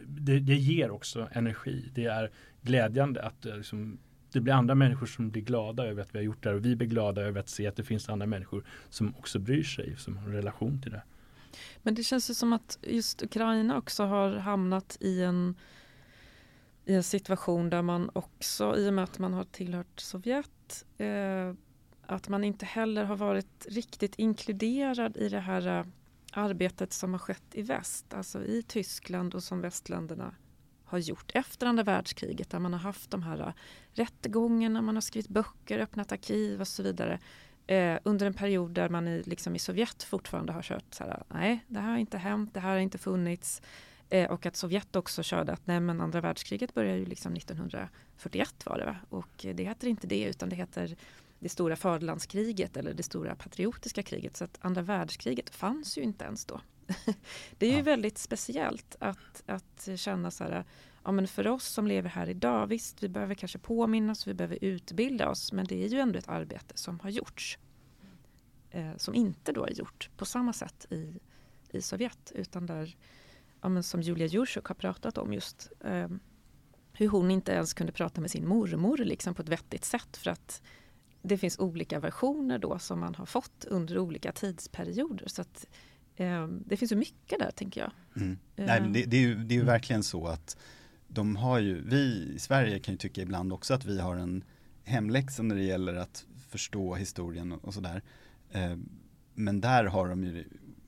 [0.05, 1.91] det, det, ger också energi.
[1.93, 3.99] Det är glädjande att eh, liksom,
[4.31, 6.65] det blir andra människor som blir glada över att vi har gjort det här och
[6.65, 9.95] vi blir glada över att se att det finns andra människor som också bryr sig,
[9.97, 11.01] som har en relation till det.
[11.83, 15.55] Men det känns ju som att just Ukraina också har hamnat i en,
[16.85, 21.53] i en situation där man också, i och med att man har tillhört Sovjet, eh,
[22.05, 25.85] att man inte heller har varit riktigt inkluderad i det här eh,
[26.33, 30.33] arbetet som har skett i väst, alltså i Tyskland och som västländerna
[30.89, 33.53] har gjort efter andra världskriget där man har haft de här äh,
[33.93, 37.19] rättegångarna, man har skrivit böcker, öppnat arkiv och så vidare.
[37.67, 41.11] Eh, under en period där man i, liksom i Sovjet fortfarande har kört så här,
[41.11, 43.61] äh, nej det här har inte hänt, det här har inte funnits.
[44.09, 48.65] Eh, och att Sovjet också körde att nej men andra världskriget börjar ju liksom 1941
[48.65, 48.95] var det va?
[49.09, 50.95] Och det heter inte det utan det heter
[51.39, 54.37] det stora faderlandskriget eller det stora patriotiska kriget.
[54.37, 56.61] Så att andra världskriget fanns ju inte ens då.
[57.57, 57.83] det är ju Ja.
[57.83, 60.65] väldigt speciellt att, att känna så här,
[61.03, 64.57] ja men för oss som lever här idag, visst vi behöver kanske påminnas, vi behöver
[64.61, 67.57] utbilda oss, men det är ju ändå ett arbete som har gjorts.
[68.71, 71.19] Eh, som inte då är gjort på samma sätt i,
[71.71, 72.97] i Sovjet, utan där,
[73.61, 76.07] ja men som Julia Jurchuk har pratat om just, eh,
[76.93, 80.31] hur hon inte ens kunde prata med sin mormor liksom på ett vettigt sätt för
[80.31, 80.61] att
[81.21, 85.27] det finns olika versioner då som man har fått under olika tidsperioder.
[85.27, 85.65] Så att,
[86.65, 87.91] det finns ju mycket där tänker jag.
[88.15, 88.37] Mm.
[88.55, 90.57] Nej, det, det, är ju, det är ju verkligen så att
[91.07, 94.43] de har ju, vi i Sverige kan ju tycka ibland också att vi har en
[94.83, 98.01] hemläxa när det gäller att förstå historien och, sådär.
[98.51, 98.75] Eh,
[99.33, 100.43] men där har de ju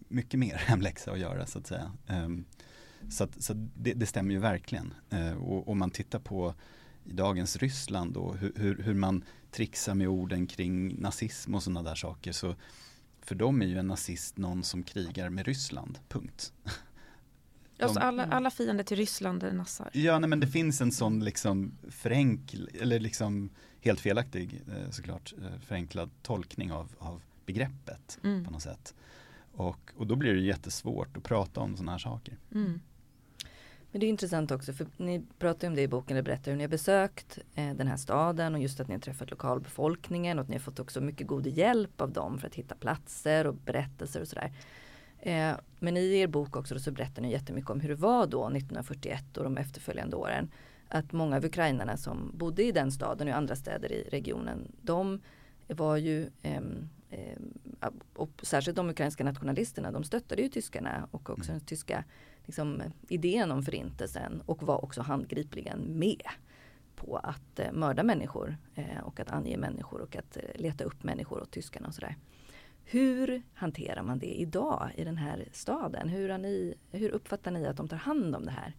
[0.07, 1.91] mycket mer hemläxa att göra så att säga.
[2.07, 2.29] Eh,
[3.09, 4.93] så att, så det, det stämmer ju verkligen.
[5.39, 6.53] Och om man tittar på
[7.03, 11.83] i dagens Ryssland och hur, hur, hur man trixar med orden kring nazism och sådana
[11.83, 12.55] där saker så
[13.31, 16.53] för dem är ju en nazist någon som krigar med Ryssland, punkt.
[17.79, 19.89] Alltså De- alla, alla fiender till Ryssland är nassar.
[19.93, 23.49] Ja, nej, men det finns en sån liksom förenkl, eller liksom
[23.81, 28.45] helt felaktig eh, såklart, eh, förenklad tolkning av, av begreppet Mm.
[28.45, 28.93] på något sätt.
[29.53, 32.37] Och, och då blir det jättesvårt att prata om sådana här saker.
[32.51, 32.79] Mm.
[33.91, 36.57] Men det är intressant också för ni pratar om det i boken, eller berättar hur
[36.57, 40.43] ni har besökt eh, den här staden och just att ni har träffat lokalbefolkningen och
[40.43, 43.55] att ni har fått också mycket god hjälp av dem för att hitta platser och
[43.55, 44.51] berättelser och sådär.
[45.19, 48.45] Eh, men i er bok också så berättar ni jättemycket om hur det var då
[48.45, 50.51] 1941 och de efterföljande åren.
[50.87, 54.71] Att många av ukrainarna som bodde i den staden och i andra städer i regionen,
[54.81, 55.21] de
[55.67, 56.89] var ju ehm,
[58.13, 62.03] och särskilt de ukrainska nationalisterna, de stöttade ju tyskarna och också den tyska
[62.45, 66.21] liksom, idén om förintelsen och var också handgripligen med
[66.95, 71.03] på att eh, mörda människor eh, och att ange människor och att eh, leta upp
[71.03, 72.15] människor åt tyskarna och sådär.
[72.83, 76.09] Hur hanterar man det idag i den här staden?
[76.09, 78.75] Hur, ni, hur uppfattar ni att de tar hand om det här?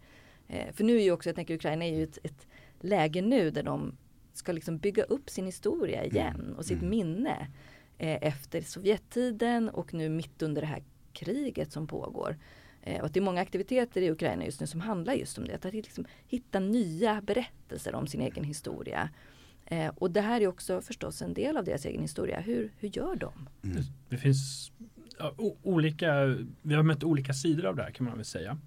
[0.48, 2.46] Eh, för nu är ju också, jag tänker Ukraina är ju ett, ett
[2.80, 3.96] läge nu där de
[4.32, 6.90] ska liksom bygga upp sin historia igen och sitt Mm.
[6.90, 7.48] minne
[7.98, 12.36] eh, efter Sovjettiden och nu mitt under det här kriget som pågår.
[12.82, 15.44] Eh, och att det är många aktiviteter i Ukraina just nu som handlar just om
[15.44, 15.64] det.
[15.66, 19.08] Att liksom hitta nya berättelser om sin egen historia.
[19.66, 22.40] Eh, och det här är också förstås en del av deras egen historia.
[22.40, 23.48] Hur, hur gör de?
[23.62, 23.76] Mm.
[23.76, 24.72] Det, det finns
[25.18, 28.58] ja, o- olika, vi har mött olika sidor av det här kan man väl säga.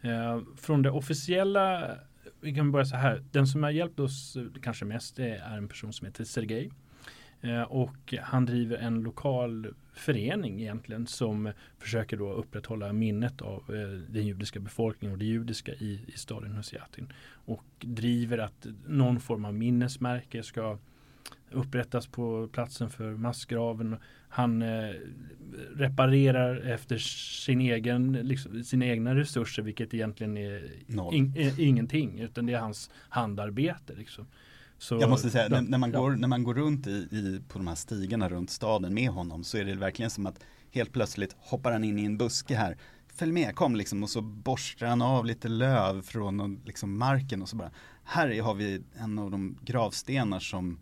[0.00, 1.96] Eh, från det officiella,
[2.40, 5.92] vi kan börja så här, den som har hjälpt oss kanske mest är en person
[5.92, 6.70] som heter Sergej.
[7.40, 14.12] Eh, och han driver en lokal förening egentligen som försöker då upprätthålla minnet av eh,
[14.12, 17.12] den judiska befolkningen och det judiska i, i staden Husjatin.
[17.30, 20.78] Och driver att någon form av minnesmärke ska
[21.50, 23.96] upprättas på platsen för massgraven.
[24.28, 24.94] Han eh,
[25.74, 30.62] reparerar efter sin egen, liksom, sina egna resurser vilket egentligen är
[31.12, 33.94] in, är ingenting utan det är hans handarbete.
[33.94, 34.26] Liksom.
[34.78, 36.00] Så, Jag måste säga, ja, när, man ja.
[36.00, 39.44] går, när man går runt i, i, på de här stigarna runt staden med honom
[39.44, 42.76] så är det verkligen som att helt plötsligt hoppar han in i en buske här.
[43.14, 47.48] Följ med, kom liksom och så borstar han av lite löv från liksom marken och
[47.48, 47.70] så bara
[48.04, 50.78] Här är- har vi en av de gravstenar som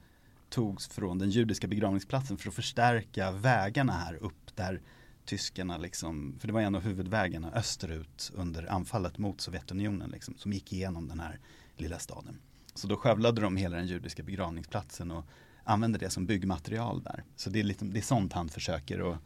[0.48, 4.80] togs från den judiska begravningsplatsen för att förstärka vägarna här upp där
[5.24, 10.52] tyskarna liksom, för det var en av huvudvägarna österut under anfallet mot Sovjetunionen liksom, som
[10.52, 11.38] gick igenom den här
[11.76, 12.38] lilla staden.
[12.76, 15.24] Så då skövlade de hela den judiska begravningsplatsen och
[15.64, 17.24] använde det som byggmaterial där.
[17.36, 19.18] Så det är, lite, det är sånt han försöker att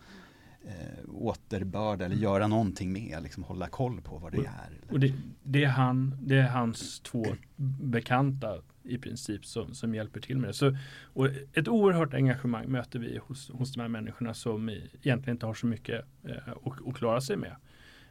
[0.65, 4.93] eh, återbörda eller göra någonting med, liksom hålla koll på vad det är.
[4.93, 7.27] Och det, det, är han, det är hans två
[7.81, 10.55] bekanta i princip som, som hjälper till med det.
[10.55, 15.47] Så, och ett oerhört engagemang möter vi hos, hos de här människorna som egentligen inte
[15.47, 17.57] har så mycket eh, att, att klara sig med.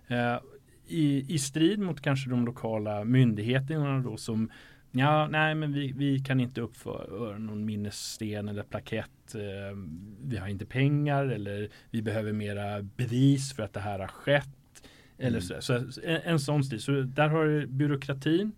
[0.08, 0.40] Eh,
[0.88, 4.50] i, I strid mot kanske de lokala myndigheterna då som
[4.92, 9.36] Ja, nej men vi, vi kan inte uppföra någon minnessten eller plakett.
[9.36, 9.78] Eh,
[10.24, 14.50] vi har inte pengar eller vi behöver mera bevis för att det här har skett.
[15.18, 15.62] Eller Mm.
[15.62, 16.82] så, så en, en sån stil.
[16.82, 18.52] Så där har du byråkratin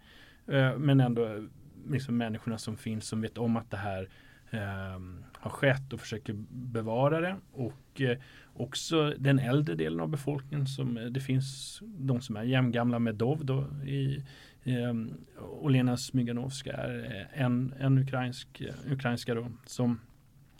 [0.48, 1.48] eh, men ändå
[1.90, 4.10] liksom människorna som finns som vet om att det här
[4.52, 5.00] eh,
[5.34, 7.36] har skett och försöker bevara det.
[7.52, 8.18] Och eh,
[8.54, 13.16] också den äldre delen av befolkningen som eh, det finns de som är jämngamla med
[13.16, 14.24] Dov då i
[14.64, 20.00] Ehm, Olena Smyganovska är eh, en, en ukrainsk, eh, ukrainska då som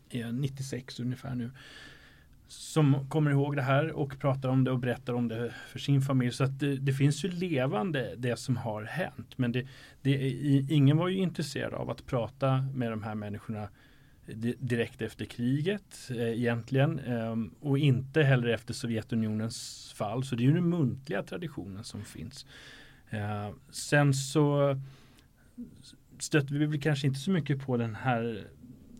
[0.10, 1.52] är 96 ungefär nu
[2.52, 6.02] som kommer ihåg det här och pratar om det och berättar om det för sin
[6.02, 6.32] familj.
[6.32, 9.38] Så att det, det finns ju levande det som har hänt.
[9.38, 9.68] Men det,
[10.02, 10.18] det,
[10.70, 13.70] ingen var ju intresserad av att prata med de här människorna
[14.28, 20.24] eh, direkt efter kriget eh, egentligen eh, och inte heller efter Sovjetunionens fall.
[20.24, 22.46] Så det är ju den muntliga traditionen som finns.
[23.12, 24.78] Eh, sen så
[26.20, 28.48] stötte vi väl kanske inte så mycket på den här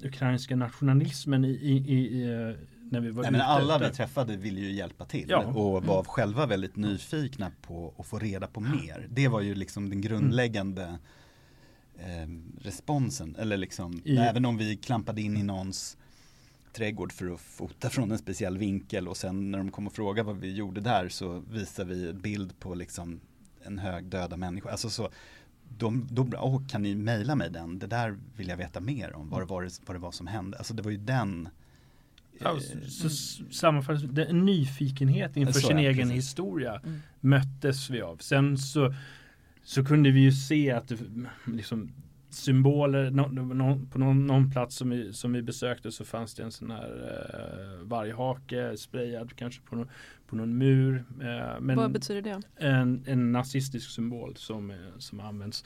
[0.04, 2.56] ukrainska nationalismen i, i, i
[2.92, 5.46] när vi var Nej, men alla vi träffade ville ju hjälpa till ja.
[5.46, 6.06] och var mm.
[6.06, 9.08] själva väldigt nyfikna på att få reda på mer.
[9.10, 10.98] Det var ju liksom den grundläggande
[11.96, 12.30] eh,
[12.62, 13.36] responsen.
[13.40, 15.98] Eller liksom, I, även om vi klampade in i någons
[16.74, 20.28] trädgård för att fota från en speciell vinkel och sen när de kom och frågade
[20.28, 23.20] vad vi gjorde där så visade vi bild på liksom
[23.66, 24.70] en hög döda människa.
[24.70, 25.10] Alltså så,
[25.78, 27.80] de, då, oh, kan ni mejla mig den?
[27.80, 30.58] Det där vill jag veta mer om, vad det var, vad det var som hände.
[30.58, 31.50] Alltså det var ju den
[32.44, 33.10] Ja, så
[33.52, 36.26] sammanfattningsvis, en nyfikenhet inför sin egen precis.
[36.26, 37.02] historia mm.
[37.20, 38.18] möttes vi av.
[38.18, 38.94] Sen så,
[39.64, 40.98] så kunde vi ju se att det,
[41.46, 41.92] liksom,
[42.34, 46.44] symboler, no, no, på någon, någon, plats som vi, som vi besökte så fanns det
[46.44, 49.88] en sån här eh, varghake sprayad kanske på, no,
[50.28, 51.06] på någon mur.
[51.22, 52.42] Eh, men Vad betyder det?
[52.68, 55.66] En, en nazistisk symbol som, som används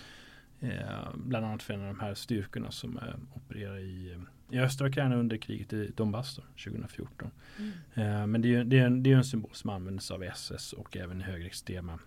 [0.60, 0.70] eh,
[1.16, 3.04] bland annat för en av de här styrkorna som eh,
[3.36, 4.18] opererar i
[4.50, 7.32] i östra Ukraina under kriget i Donbass då, 2014.
[7.58, 7.72] Mm.
[7.94, 10.74] Eh, men det är, det, är en, det är en symbol som används av SS
[10.74, 12.00] och även i högerextrema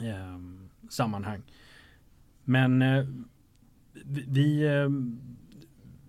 [0.00, 0.38] eh,
[0.88, 1.42] sammanhang.
[2.44, 3.06] Men eh,
[4.28, 4.88] vi, eh,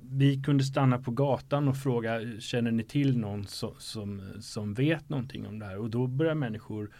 [0.02, 5.10] vi kunde stanna på gatan och fråga känner ni till någon som, som, som vet
[5.10, 5.78] någonting om det här?
[5.78, 6.92] Och då börjar människor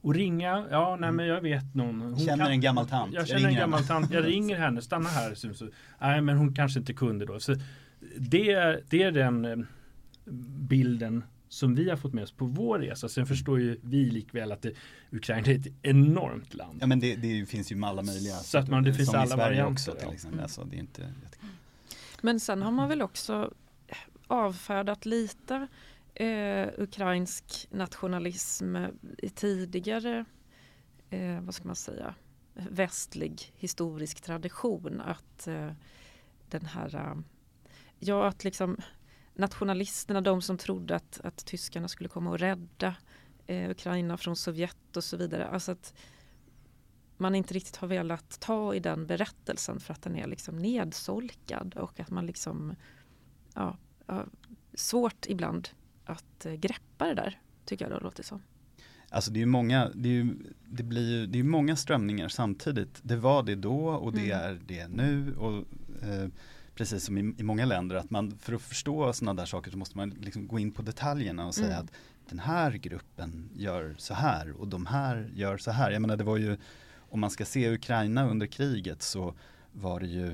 [0.00, 2.00] och ringa, ja nej men jag vet någon.
[2.00, 3.14] Hon känner kan, en gammal tant.
[3.14, 4.10] Jag känner en gammal tant.
[4.10, 5.34] Jag ringer henne, stanna här.
[5.34, 5.68] Så, så,
[6.00, 7.40] nej men hon kanske inte kunde då.
[7.40, 7.54] Så
[8.18, 9.56] det, det är den eh,
[10.68, 13.08] bilden som vi har fått med oss på vår resa.
[13.08, 14.72] Sen förstår ju vi likväl att det,
[15.10, 16.78] Ukraina är ett enormt land.
[16.80, 18.34] Ja men det, det finns ju alla möjliga.
[18.34, 19.72] Så att man, det finns alla varianter.
[19.72, 20.32] Också, till exempel.
[20.32, 20.42] Mm.
[20.42, 21.12] Alltså, det är inte
[22.20, 23.52] men sen har man väl också
[24.26, 25.68] avfärdat lite
[26.14, 28.76] eh, ukrainsk nationalism
[29.18, 30.24] i tidigare,
[31.10, 32.14] eh, vad ska man säga,
[32.54, 35.00] västlig historisk tradition.
[35.00, 35.70] Att eh,
[36.48, 37.16] den här
[37.98, 38.76] ja, att liksom
[39.34, 42.94] nationalisterna, de som trodde att, att tyskarna skulle komma och rädda
[43.46, 45.46] eh, Ukraina från Sovjet och så vidare.
[45.46, 45.94] Alltså att
[47.16, 51.74] man inte riktigt har velat ta i den berättelsen för att den är liksom nedsolkad
[51.74, 52.74] och att man liksom
[53.54, 53.76] ja,
[54.74, 55.68] svårt ibland
[56.04, 58.42] att eh, greppa det där, tycker jag det låter som.
[59.08, 60.28] Alltså det är många, det är,
[60.64, 63.00] det blir, det är många strömningar samtidigt.
[63.02, 64.50] Det var det då och det mm.
[64.50, 65.34] är det nu.
[65.36, 65.56] Och,
[66.08, 66.28] eh,
[66.80, 69.78] precis som i, i, många länder, att man för att förstå sådana där saker så
[69.78, 71.84] måste man liksom gå in på detaljerna och säga mm.
[71.84, 71.92] att
[72.28, 75.90] den här gruppen gör så här och de här gör så här.
[75.90, 76.56] Jag menar det var ju,
[77.10, 79.34] om man ska se Ukraina under kriget så
[79.72, 80.30] var det ju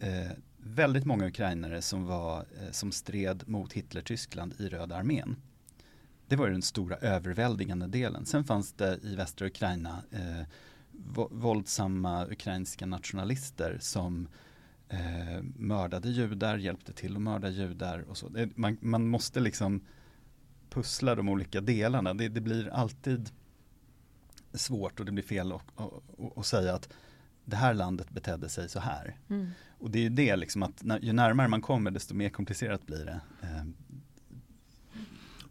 [0.00, 5.36] eh, väldigt många ukrainare som, var, eh, som stred mot Hitler-Tyskland i Röda armén.
[6.28, 8.26] Det var den stora överväldigande delen.
[8.26, 10.46] Sen fanns det i västra Ukraina eh,
[11.30, 14.28] våldsamma ukrainska nationalister som
[14.92, 18.28] eh, mördade judar, hjälpte till att mörda judar och så.
[18.28, 19.80] Det, man, man, måste liksom
[20.70, 22.14] pussla de olika delarna.
[22.14, 23.30] Det, det blir alltid
[24.52, 25.52] svårt och det blir fel
[26.36, 26.88] att säga att
[27.44, 29.16] det här landet betedde sig så här.
[29.28, 29.50] Mm.
[29.78, 32.86] Och det är ju det liksom att när, ju närmare man kommer desto mer komplicerat
[32.86, 33.20] blir det.
[33.42, 33.64] Eh,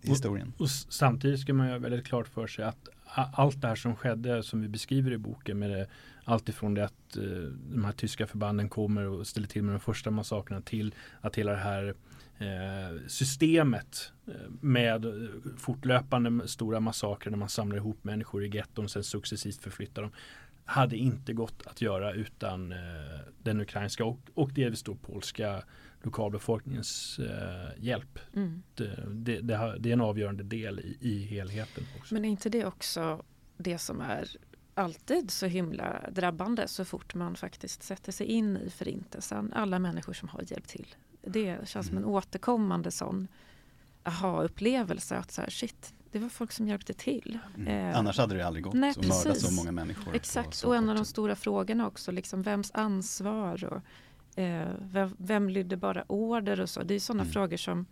[0.02, 0.54] historien.
[0.56, 3.76] Och, och, samtidigt ska man ju ha väldigt klart för sig att allt det här
[3.76, 5.88] som skedde som vi beskriver i boken med det
[6.24, 7.24] Alltifrån det att eh,
[7.72, 11.52] de här tyska förbanden kommer och ställer till med de första massakrerna till att hela
[11.52, 11.96] det här
[12.38, 15.06] eh, systemet eh, med
[15.58, 20.12] fortlöpande stora massakrer när man samlar ihop människor i getton och sen successivt förflyttar dem
[20.66, 22.78] hade inte gått att göra utan eh,
[23.44, 25.64] den ukrainska och, och delvis då polska
[26.02, 28.20] lokalbefolkningens eh, hjälp.
[28.34, 28.64] Mm.
[28.76, 31.84] Det, det, det, det, är en avgörande del i, i helheten.
[32.00, 32.14] Också.
[32.14, 33.24] Men är inte det också
[33.58, 34.28] det som är
[34.82, 39.54] alltid så himla drabbande så fort man faktiskt sätter sig in i förintelsen.
[39.54, 40.96] Alla människor som har hjälpt till.
[41.22, 42.16] Det känns som en mm.
[42.16, 43.28] återkommande sån
[44.04, 47.40] aha-upplevelse att så här, shit, det var folk som hjälpte till.
[47.58, 47.90] Mm.
[47.90, 50.16] Eh, Annars hade det aldrig gått nej, att mörda så många människor.
[50.16, 55.50] Exakt, och en av de stora frågorna också, liksom, vems ansvar och eh, vem, vem
[55.50, 56.84] lydde bara order och så.
[56.84, 57.34] Det är sådana mm.
[57.34, 57.86] frågor som,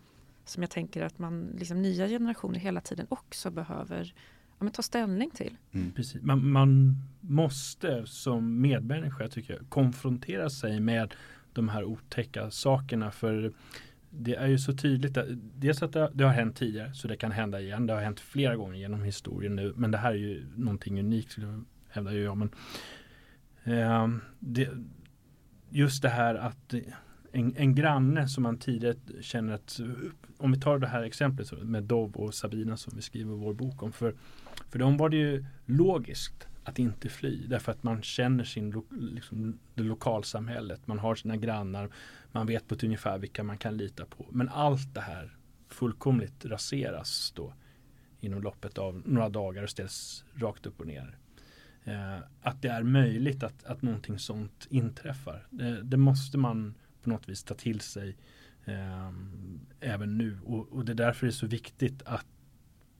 [0.44, 4.14] som jag tänker att man, liksom, nya generationer hela tiden också behöver
[4.64, 5.56] men ta ställning till.
[5.72, 5.92] Mm.
[5.92, 6.22] Precis.
[6.22, 11.14] Man, man, måste som medmänniska tycker jag, konfrontera sig med
[11.52, 13.10] de här otäcka sakerna.
[13.10, 13.52] För
[14.10, 15.16] det är ju så tydligt.
[15.16, 17.86] Att, dels att det, det, har hänt tidigare så det kan hända igen.
[17.86, 19.72] Det har hänt flera gånger genom historien nu.
[19.76, 21.38] Men det här är ju någonting unikt
[21.88, 22.36] hävdar ju jag.
[22.36, 22.50] Men,
[23.64, 24.08] eh,
[24.38, 24.68] det,
[25.70, 26.74] just det här att
[27.32, 29.80] en, en granne som man tidigare känner att
[30.38, 33.82] om vi tar det här exemplet med Dov och Sabina som vi skriver vår bok
[33.82, 33.92] om.
[33.92, 34.14] För,
[34.70, 39.58] för dem var det ju logiskt att inte fly därför att man känner sin liksom,
[39.74, 40.86] det lokalsamhället.
[40.86, 41.90] Man har sina grannar.
[42.32, 44.26] Man vet på ett ungefär vilka man kan lita på.
[44.30, 45.36] Men allt det här
[45.68, 47.54] fullkomligt raseras då
[48.20, 51.18] inom loppet av några dagar och ställs rakt upp och ner.
[51.84, 55.46] Eh, att det är möjligt att, att någonting sånt inträffar.
[55.50, 58.16] Det, det måste man på något vis ta till sig
[58.64, 59.12] eh,
[59.80, 60.38] även nu.
[60.44, 62.26] Och, och, det är därför det är så viktigt att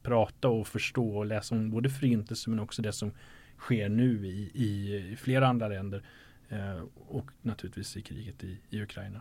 [0.03, 3.13] prata och förstå och läsa om både förintelsen men också det som
[3.59, 6.03] sker nu i, i flera andra länder
[6.49, 9.21] eh, och naturligtvis i kriget i, i Ukraina.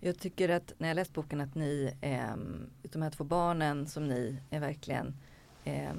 [0.00, 2.36] Jag tycker att när jag läst boken att ni, eh,
[2.82, 5.14] de här två barnen som ni är verkligen
[5.64, 5.92] eh,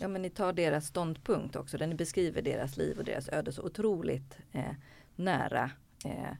[0.00, 3.52] ja, men ni tar deras ståndpunkt också, där ni beskriver deras liv och deras öde
[3.52, 4.74] så otroligt eh,
[5.16, 5.70] nära.
[6.04, 6.36] Eh,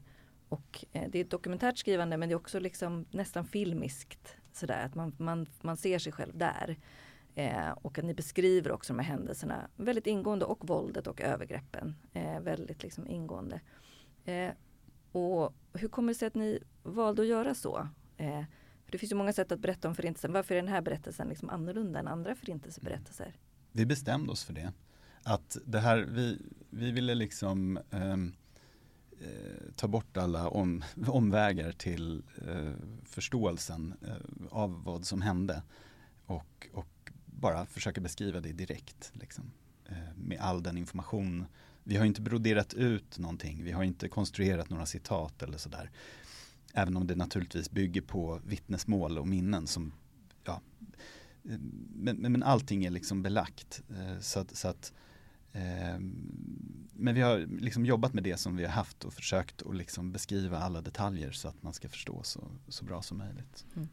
[0.49, 4.37] och eh, det är ett dokumentärt skrivande men det är också liksom nästan filmiskt.
[4.55, 6.77] Sådär, att man, man, man ser sig själv där.
[7.35, 11.95] Eh, och att ni beskriver också de här händelserna väldigt ingående och våldet och övergreppen
[12.13, 13.61] eh, väldigt liksom ingående.
[14.25, 14.51] Eh,
[15.11, 17.87] och hur kommer det sig att ni valde att göra så?
[18.17, 18.43] Eh,
[18.91, 20.33] det finns ju många sätt att berätta om förintelsen.
[20.33, 23.25] Varför är den här berättelsen liksom annorlunda än andra förintelseberättelser?
[23.25, 23.37] Mm.
[23.71, 24.73] Vi bestämde oss för det.
[25.23, 28.33] Att det här, vi, vi ville liksom um,
[29.23, 32.71] Eh, ta bort alla om, omvägar till eh,
[33.03, 35.63] förståelsen eh, av vad som hände.
[36.25, 39.11] Och, och bara försöka beskriva det direkt.
[39.13, 39.51] Liksom,
[39.85, 41.45] eh, med all den information.
[41.83, 43.63] Vi har inte broderat ut någonting.
[43.63, 45.91] Vi har inte konstruerat några citat eller sådär.
[46.73, 49.93] Även om det naturligtvis bygger på vittnesmål och minnen som
[50.43, 50.61] ja,
[51.43, 51.57] eh,
[51.95, 53.83] men, men allting är liksom belagt.
[54.19, 54.93] Så att, så att
[56.93, 60.11] men vi har liksom jobbat med det som vi har haft och försökt att liksom
[60.11, 63.65] beskriva alla detaljer så att man ska förstå så, så bra som möjligt.
[63.75, 63.87] Mm.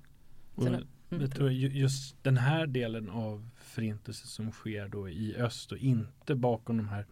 [0.54, 0.68] Och,
[1.08, 6.34] jag tror just den här delen av förintelsen som sker då i öst och inte
[6.34, 7.06] bakom de här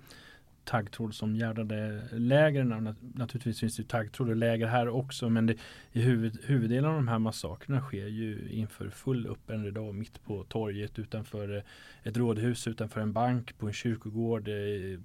[0.68, 2.94] taggtråd som gärdade lägren.
[3.14, 5.54] Naturligtvis finns det taggtråd och läger här också men det,
[5.92, 10.44] i huvud, huvuddelen av de här massakrerna sker ju inför full öppen dag mitt på
[10.44, 11.62] torget utanför eh,
[12.02, 14.48] ett rådhus, utanför en bank, på en kyrkogård.
[14.48, 15.00] Eh,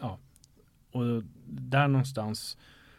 [0.00, 0.18] ja,
[0.90, 2.58] och där någonstans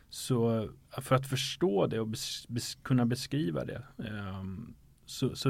[0.09, 0.69] så
[1.01, 4.73] för att förstå det och bes, bes, kunna beskriva det um,
[5.05, 5.49] så, så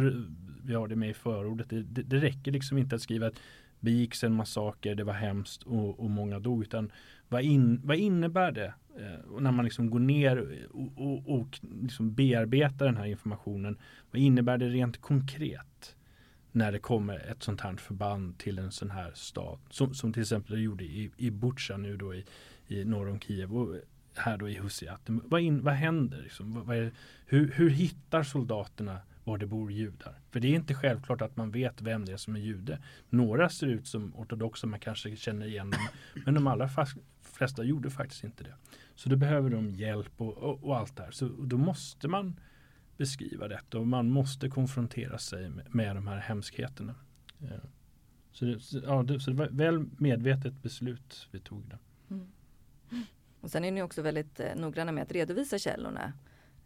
[0.64, 1.70] vi har det med i förordet.
[1.70, 3.40] Det, det, det, räcker liksom inte att skriva att
[3.80, 6.62] begicks en massaker, det var hemskt och, och många dog.
[6.62, 6.92] Utan
[7.30, 12.14] vad, in, vad innebär det eh, när man liksom går ner och, och, och liksom
[12.14, 13.78] bearbetar den här informationen?
[14.12, 15.96] Vad innebär det rent konkret?
[16.52, 19.60] när det kommer ett sånt här förband till en sån här stad.
[19.70, 22.26] Som, som till exempel det gjorde i, i Butja nu då i,
[22.68, 23.76] i norr om Kiev och
[24.16, 25.02] här då i Husiat.
[25.06, 26.22] Vad, in, vad händer?
[26.22, 26.54] Liksom?
[26.54, 26.92] Vad, vad är,
[27.26, 28.98] hur, hur hittar soldaterna
[29.30, 30.20] var det bor judar?
[30.32, 32.80] För det är inte självklart att man vet vem det är som är jude.
[33.10, 35.88] Några ser ut som ortodoxa, man kanske känner igen dem.
[36.26, 36.70] Men de allra
[37.22, 38.54] flesta gjorde faktiskt inte det.
[38.96, 41.12] Så då behöver de hjälp och, och, och allt det här.
[41.12, 42.40] Så då måste man
[42.98, 46.96] beskriva detta och man måste konfrontera sig med, med de här hemskheterna.
[47.38, 47.48] Ja.
[48.32, 51.70] Så, det, ja, det, så det var ett väl medvetet beslut vi tog.
[51.70, 51.78] Det.
[52.10, 52.28] Mm.
[53.42, 56.14] Och sen är ni också väldigt eh, noggranna med att redovisa källorna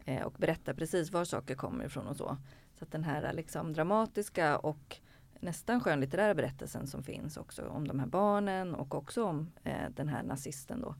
[0.04, 2.36] eh, och berätta precis var saker kommer ifrån och så.
[2.78, 5.00] Så att den här liksom, dramatiska och
[5.40, 10.08] nästan skönlitterära berättelsen som finns också om de här barnen och också om eh, den
[10.08, 10.94] här nazisten då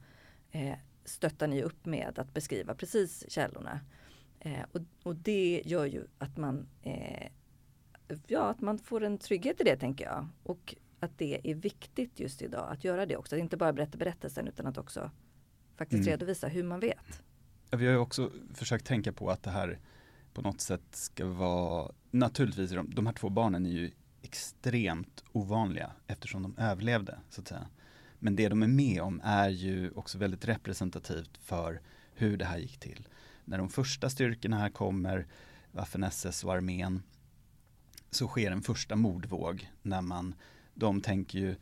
[0.50, 3.80] eh, stöttar ni upp med att beskriva precis källorna.
[4.40, 7.28] Eh, och, och, det gör ju att man, eh,
[8.26, 10.28] ja, att man får en trygghet i det tänker jag.
[10.42, 13.36] Och att det är viktigt just idag att göra det också.
[13.36, 15.10] Att inte bara berätta berättelsen utan att också
[15.76, 16.10] faktiskt mm.
[16.10, 17.22] redovisa hur man vet.
[17.76, 19.78] Vi har ju också försökt tänka på att det här
[20.32, 23.90] på något sätt ska vara, naturligtvis de, de här två barnen är ju
[24.22, 27.66] extremt ovanliga eftersom de överlevde så att säga.
[28.18, 31.80] Men det de är med om är ju också väldigt representativt för
[32.14, 33.08] hur det här gick till
[33.44, 35.26] när de första styrkorna här kommer,
[35.72, 37.02] Waffen-SS och armén,
[38.10, 40.34] så sker en första mordvåg när man,
[40.74, 41.56] de tänker ju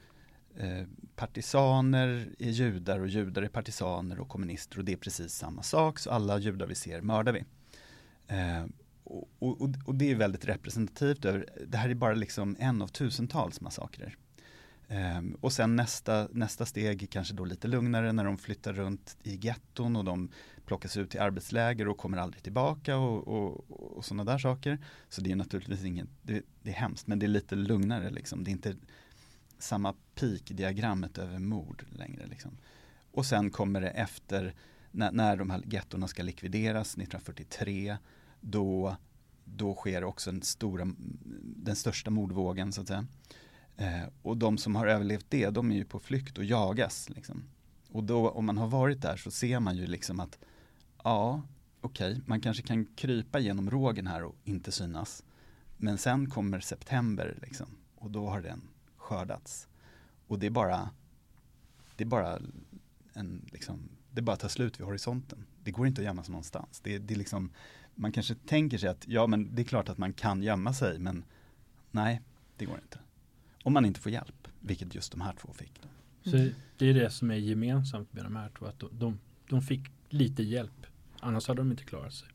[0.56, 0.86] eh,
[1.16, 5.98] partisaner är judar och judar är partisaner och kommunister och det är precis samma sak
[5.98, 7.44] så alla judar vi ser mördar vi.
[8.26, 8.66] Eh,
[9.04, 11.22] och, och, och, det är väldigt representativt.
[11.66, 14.16] Det här är bara liksom en av tusentals massakrer.
[14.88, 19.38] Um, och sen nästa, nästa steg kanske då lite lugnare när de flyttar runt i
[19.42, 20.30] getton och de
[20.66, 24.78] plockas ut till arbetsläger och kommer aldrig tillbaka och, och, och sådana där saker.
[25.08, 28.44] Så det är naturligtvis inget, det, det, är hemskt men det är lite lugnare liksom.
[28.44, 28.76] Det är inte
[29.62, 32.56] samma peak-diagrammet över mord längre liksom.
[33.12, 34.54] Och sen kommer det efter
[34.90, 37.96] när, när de här gettorna ska likvideras 1943
[38.40, 38.96] då,
[39.44, 40.94] då sker också den, stora,
[41.42, 43.06] den största mordvågen så att säga.
[43.76, 47.10] Eh, och de som har överlevt det, de är ju på flykt och jagas.
[47.10, 47.44] Liksom.
[47.90, 50.38] Och då om man har varit där så ser man ju liksom att
[51.04, 51.42] ja,
[51.80, 55.24] okej, okay, man kanske kan krypa genom rågen här och inte synas.
[55.76, 58.71] Men sen kommer september liksom, och då har den
[59.02, 59.68] skördats.
[60.26, 60.90] Och det är bara,
[61.96, 62.38] det är bara
[63.12, 65.46] en, liksom, det bara tar slut vid horisonten.
[65.64, 66.80] Det går inte att gömma sig någonstans.
[66.80, 67.50] Det, det är liksom,
[67.94, 70.98] man kanske tänker sig att ja men det är klart att man kan gömma sig
[70.98, 71.24] men
[71.90, 72.20] nej,
[72.56, 72.98] det går inte.
[73.64, 75.82] Om man inte får hjälp, vilket just de här två fick.
[75.82, 75.88] Då.
[76.30, 76.36] Så
[76.78, 79.90] det är det som är gemensamt med de här två, att de, de, de fick
[80.08, 80.86] lite hjälp.
[81.20, 82.28] Annars hade de inte klarat sig.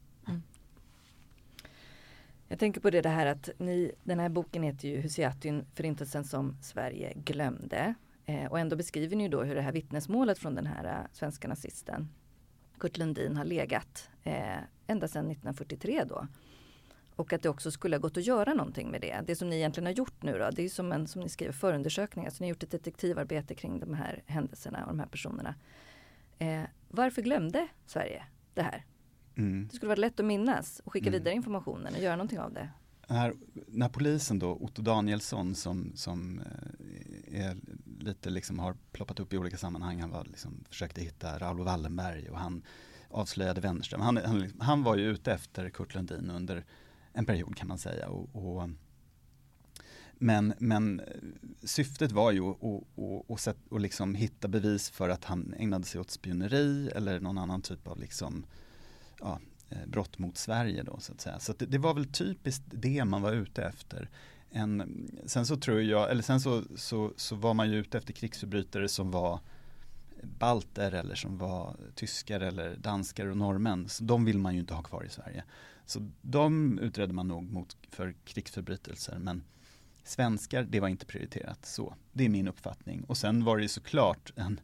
[2.48, 6.24] Jag tänker på det, det här att ni, den här boken heter ju Husiatyn, förintelsen
[6.24, 7.94] som Sverige glömde.
[8.26, 11.08] Eh, och ändå beskriver ni ju då hur det här vittnesmålet från den här uh,
[11.14, 12.08] svenska nazisten
[12.78, 16.28] Kurt Lundin har legat eh, ända sedan 1943 då.
[17.16, 19.22] Och att det också skulle ha gått att göra någonting med det.
[19.26, 21.54] Det som ni egentligen har gjort nu då, det är som en, som ni skriver,
[21.54, 22.26] förundersökning.
[22.26, 25.56] Alltså ni har gjort ett detektivarbete kring de här händelserna och de här personerna.
[26.40, 28.24] Eh, varför glömde Sverige
[28.54, 28.86] det här?
[29.38, 29.68] Mm.
[29.68, 31.20] Det skulle vara lätt att minnas och skicka mm.
[31.20, 32.70] vidare informationen och göra någonting av det.
[33.10, 33.34] Här,
[33.68, 36.40] när polisen då, Otto Danielsson som, som
[37.32, 37.58] eh, är
[38.00, 42.30] lite liksom har ploppat upp i olika sammanhang, han var liksom, försökte hitta Raoul Wallenberg
[42.30, 42.64] och han
[43.10, 44.02] avslöjade Wennerström.
[44.02, 46.66] Han, han, han var ju ute efter Kurt Lundin under
[47.14, 48.10] en period kan man säga.
[48.10, 48.70] Och, och
[50.14, 51.02] men, men
[51.64, 52.54] syftet var ju
[53.30, 57.88] att, liksom hitta bevis för att han ägnade sig åt spioneri eller någon annan typ
[57.88, 58.46] av liksom,
[59.20, 59.40] ja,
[59.70, 61.40] eh, brott mot Sverige då så att säga.
[61.40, 64.10] Så att det, det, var väl typiskt det man var ute efter.
[64.50, 68.14] En, sen så tror jag, eller sen så, så, så var man ju ute efter
[68.14, 69.40] krigsförbrytare som var
[70.24, 73.90] balter eller som var tyskar eller danskar och norrmän.
[73.90, 75.44] Så de vill man ju inte ha kvar i Sverige.
[75.86, 79.44] Så de utredde man nog mot för krigsförbrytelser men
[80.04, 81.96] svenskar, det var inte prioriterat så.
[82.14, 83.04] Det är min uppfattning.
[83.04, 84.60] Och sen var det ju såklart en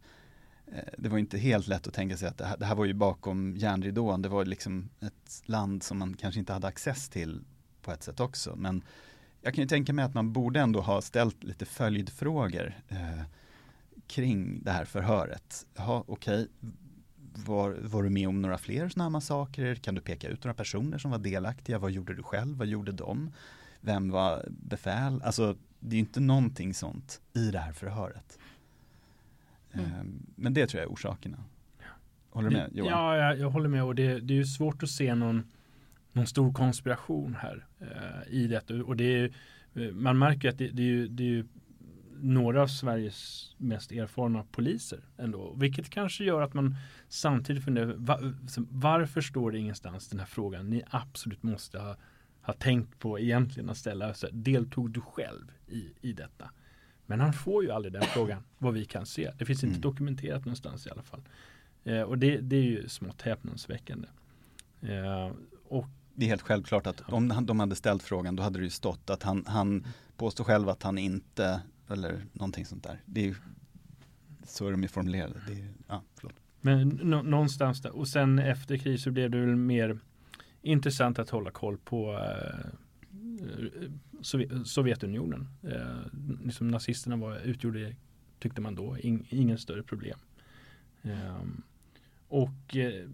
[0.73, 2.85] Eh, det var inte helt lätt att tänka sig att det här, det här var
[2.85, 4.21] ju bakom järnridån.
[4.21, 7.41] Det var liksom ett land som man kanske inte hade access till
[7.81, 8.55] på ett sätt också.
[8.55, 8.83] Men
[9.41, 13.21] jag kan ju tänka mig att man borde ändå ha ställt lite följdfrågor eh,
[14.07, 15.65] kring det här förhöret.
[15.75, 16.71] Ja, okej, okay.
[17.45, 19.75] var, var du med om några fler sådana här massakrer?
[19.75, 21.79] Kan du peka ut några personer som var delaktiga?
[21.79, 22.57] Vad gjorde du själv?
[22.57, 23.31] Vad gjorde de?
[23.81, 25.21] Vem var befäl?
[25.23, 28.39] Alltså, det är ju inte någonting sånt i det här förhöret.
[29.73, 29.85] Mm.
[29.85, 31.37] Ehm, men det tror jag är orsakerna.
[32.29, 32.91] Håller du med Johan?
[32.91, 35.43] Ja, jag, jag håller med och det, det är ju svårt att se någon,
[36.11, 38.73] någon stor konspiration här eh, i detta.
[38.73, 39.33] Och det är,
[39.73, 41.45] eh, man märker att det, det, är ju, det är ju
[42.21, 45.53] några av Sveriges mest erfarna poliser ändå.
[45.57, 46.75] Vilket kanske gör att man
[47.07, 48.33] samtidigt funderar var,
[48.69, 51.95] varför står det ingenstans den här frågan ni absolut måste ha,
[52.41, 54.13] ha tänkt på egentligen att ställa.
[54.13, 56.49] Så deltog du själv i, i detta?
[57.05, 59.31] Men han får ju aldrig den frågan vad vi kan se.
[59.37, 59.81] Det finns inte mm.
[59.81, 61.21] dokumenterat någonstans i alla fall.
[61.83, 64.07] Eh, och det, det, är ju smått häpnadsväckande.
[64.81, 65.31] Eh,
[65.67, 65.85] och
[66.15, 69.09] det är helt självklart att om de hade ställt frågan då hade det ju stått
[69.09, 69.87] att han, han
[70.17, 73.01] påstår själv att han inte eller någonting sånt där.
[73.05, 73.35] Det är,
[74.43, 75.41] så är de ju formulerade.
[75.47, 76.35] Det är, ja, förlåt.
[76.61, 77.95] Men någonstans där.
[77.95, 79.99] Och sen efter krig så blev det väl mer
[80.61, 82.69] intressant att hålla koll på eh,
[83.43, 85.47] Eh, Sovjetunionen.
[85.63, 87.95] Eh, liksom nazisterna var, utgjorde,
[88.39, 90.19] tyckte man då, in, ingen större problem.
[91.01, 91.43] Eh,
[92.27, 93.09] och eh,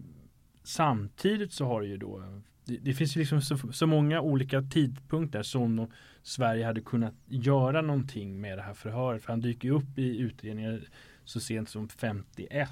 [0.62, 4.62] samtidigt så har det ju då det, det finns ju liksom så, så, många olika
[4.62, 5.86] tidpunkter som
[6.22, 9.22] Sverige hade kunnat göra någonting med det här förhöret.
[9.22, 10.82] För han dyker ju upp i utredningar
[11.24, 12.70] så sent som 51.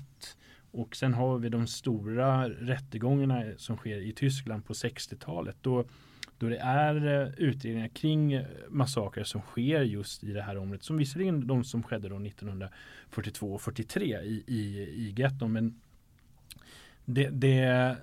[0.71, 5.57] Och sen har vi de stora rättegångarna som sker i Tyskland på 60-talet.
[5.61, 5.85] Då,
[6.39, 10.82] då det är eh, utredningar kring massakrer som sker just i det här området.
[10.82, 15.53] Som visserligen de som skedde då 1942 och 43 i, i, i getton.
[15.53, 15.80] Men
[17.05, 17.97] det, det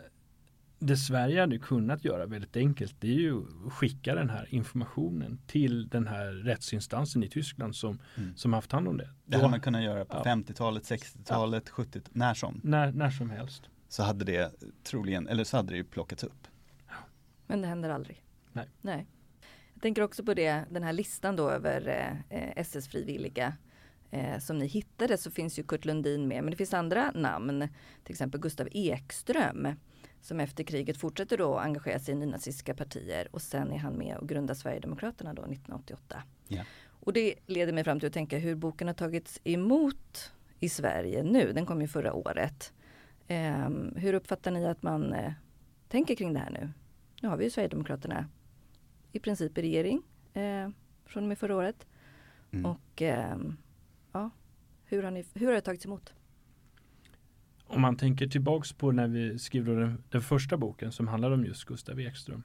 [0.80, 5.40] det Sverige hade kunnat göra väldigt enkelt det är ju att skicka den här informationen
[5.48, 8.38] till den här rättsinstansen i Tyskland som, mm.
[8.38, 9.10] som haft hand om det.
[9.26, 10.24] Det hade man kunnat göra på ja.
[10.24, 11.74] 50-talet, 60-talet, ja.
[11.74, 12.62] 70 när som.
[12.64, 13.70] När, när som helst.
[13.88, 14.52] Så hade det
[14.84, 16.48] troligen, eller så hade det ju plockats upp.
[16.88, 16.94] Ja.
[17.48, 18.25] Men det händer aldrig.
[18.56, 18.68] Nej.
[18.82, 19.08] Nej.
[19.74, 21.88] Jag tänker också på det, den här listan då över
[22.30, 23.54] eh, SS-frivilliga
[24.12, 27.68] eh, som ni hittade så finns ju Kurt Lundin med men det finns andra namn.
[28.04, 29.68] Till exempel Gustav Ekström
[30.22, 34.18] som efter kriget fortsätter då engagera sig i nynazistiska partier och sen är han med
[34.18, 36.24] och grundar Sverigedemokraterna då 1988.
[36.50, 36.66] Yeah.
[36.88, 41.24] Och det leder mig fram till att tänka hur boken har tagits emot i Sverige
[41.24, 41.52] nu.
[41.54, 42.74] Den kom ju förra året.
[43.28, 45.34] Eh, hur uppfattar ni att man eh,
[45.88, 46.70] tänker kring det här nu?
[47.22, 48.28] Nu har vi ju Sverigedemokraterna
[49.16, 50.02] i princip i regering
[50.34, 50.70] eh,
[51.06, 51.88] från och med förra året.
[52.52, 52.66] Mm.
[52.66, 53.58] Och ehm,
[54.12, 54.30] ja,
[54.86, 56.14] hur har, ni, hur har det tagits emot?
[57.68, 61.46] Om man tänker tillbaks på när vi skrev den, den första boken som handlar om
[61.46, 62.44] just Gustav Ekström.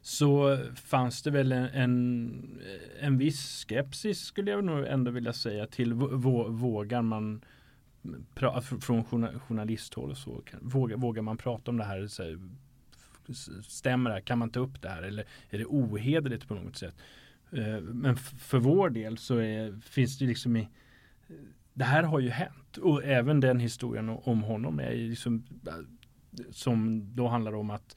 [0.00, 2.60] Så fanns det väl en, en,
[3.00, 7.44] en viss skepsis skulle jag nog ändå vilja säga till vå, vågar man
[8.34, 9.04] pra, från
[9.38, 12.38] journalisthåll och så vågar, vågar man prata om det här, så här
[13.68, 15.02] stämmer det här, kan man ta upp det här?
[15.02, 16.94] Eller är det ohederligt på något sätt?
[17.50, 20.68] Eh, men för vår del så är, finns det liksom i
[21.76, 22.76] det här har ju hänt.
[22.76, 25.72] Och även den historien om honom är liksom eh,
[26.50, 27.96] som då handlar om att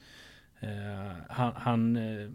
[0.60, 2.30] eh, han, han eh,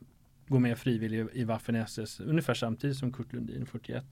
[0.47, 4.03] går med frivillig i Waffen SS ungefär samtidigt som Kurt Lundin 41 eh,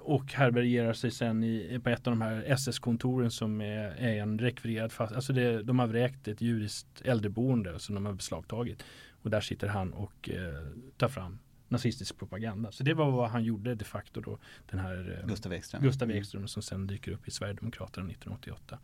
[0.00, 4.38] och härbärgerar sig sen i, på ett av de här SS-kontoren som är, är en
[4.38, 8.82] rekvirerad fast, alltså det, de har vräkt ett judiskt äldreboende som de har beslagtagit
[9.22, 11.38] och där sitter han och eh, tar fram
[11.68, 12.72] nazistisk propaganda.
[12.72, 14.38] Så det var vad han gjorde de facto då.
[14.70, 15.82] Den här eh, Gustav Ekström.
[15.82, 16.20] Gustav mm.
[16.20, 18.78] Ekström som sen dyker upp i Sverigedemokraterna 1988.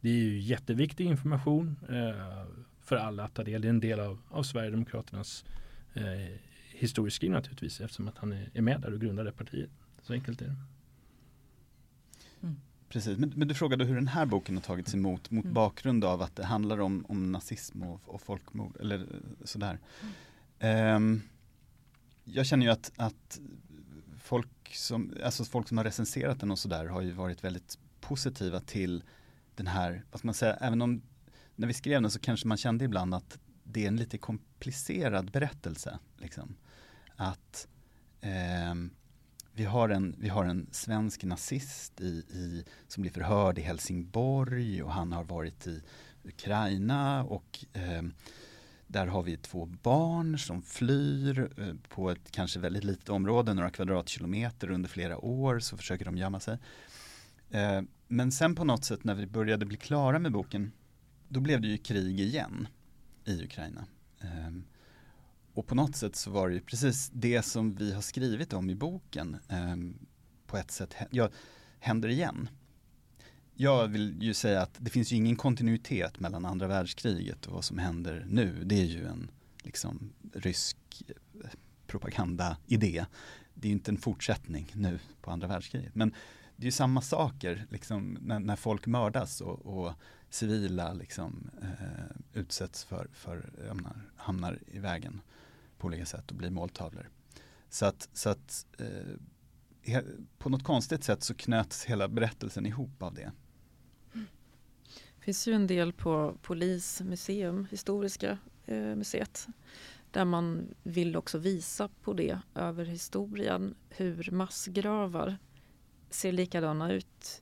[0.00, 2.44] Det är ju jätteviktig information eh,
[2.84, 3.62] för alla att ta del.
[3.62, 5.44] Det är en del av, av Sverigedemokraternas
[5.94, 6.04] eh,
[6.70, 9.70] historieskrivning naturligtvis eftersom att han är, är med där och grundade partiet.
[10.08, 10.56] Så enkelt är det.
[12.42, 12.60] Mm.
[12.88, 15.54] Precis, men, men, du frågade hur den här boken har tagits emot mot mm.
[15.54, 19.06] bakgrund av att det handlar om, om nazism och, och folkmord eller
[19.44, 19.78] sådär.
[20.58, 20.96] Mm.
[20.96, 21.22] Um,
[22.24, 23.40] jag känner ju att, att
[24.18, 28.60] folk, som, alltså folk som har recenserat den och sådär har ju varit väldigt positiva
[28.60, 29.02] till
[29.54, 31.02] den här, vad ska man säga, även om
[31.56, 35.30] när vi skrev den så kanske man kände ibland att det är en lite komplicerad
[35.30, 35.98] berättelse.
[36.16, 36.56] Liksom.
[37.16, 37.68] Att
[38.20, 38.74] eh,
[39.58, 44.82] vi, har en, vi har en svensk nazist i, i, som blir förhörd i Helsingborg
[44.82, 45.82] och han har varit i
[46.24, 48.02] Ukraina och eh,
[48.86, 53.70] där har vi två barn som flyr eh, på ett kanske väldigt litet område, några
[53.70, 56.58] kvadratkilometer under flera år så försöker de gömma sig.
[57.50, 60.72] Eh, men sen på något sätt när vi började bli klara med boken
[61.28, 62.68] då blev det ju krig igen
[63.24, 63.86] i Ukraina.
[64.20, 64.50] Eh,
[65.58, 68.70] och på något sätt så var det ju precis det som vi har skrivit om
[68.70, 69.76] i boken eh,
[70.46, 71.28] på ett sätt ja,
[71.78, 72.48] händer igen
[73.54, 77.64] jag vill ju säga att det finns ju ingen kontinuitet mellan andra världskriget och vad
[77.64, 78.64] som händer nu.
[78.64, 79.30] Det är ju en
[79.62, 80.76] liksom, rysk
[81.08, 81.50] eh,
[81.86, 83.04] propagandaidé.
[83.54, 85.94] Det är ju inte en fortsättning nu på andra världskriget.
[85.94, 86.14] Men
[86.56, 89.92] det är ju samma saker liksom, när, när folk mördas och, och
[90.30, 95.20] civila liksom, eh, utsätts för, för menar, hamnar i vägen
[95.78, 97.08] på olika sätt och blir måltavlor.
[97.68, 100.00] Så att, så att eh,
[100.38, 103.32] på något konstigt sätt så knöts hela berättelsen ihop av det
[105.28, 109.46] finns ju en del på Polismuseum, Historiska eh, museet,
[110.10, 115.38] där man vill också visa på det över historien, hur massgravar
[116.10, 117.40] ser likadana ut.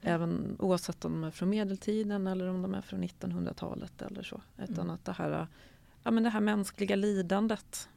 [0.00, 4.42] Även oavsett om de är från medeltiden eller om de är från 1900-talet eller så.
[4.58, 4.90] Utan mm.
[4.90, 5.46] att det här,
[6.02, 7.88] ja, men det här mänskliga lidandet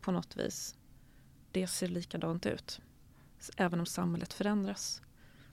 [0.00, 0.76] på något vis,
[1.50, 2.80] det ser likadant ut.
[3.56, 5.02] Även om samhället förändras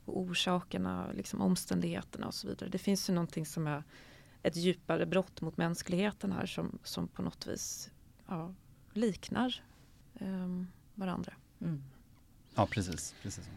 [0.05, 2.69] och orsakerna, liksom omständigheterna och så vidare.
[2.69, 3.83] Det finns ju någonting som är
[4.43, 7.91] ett djupare brott mot mänskligheten här som, som på något vis
[8.27, 8.53] ja,
[8.93, 9.63] liknar
[10.19, 11.33] um, varandra.
[11.61, 11.83] Mm.
[12.55, 13.15] Ja, precis.
[13.21, 13.49] precis.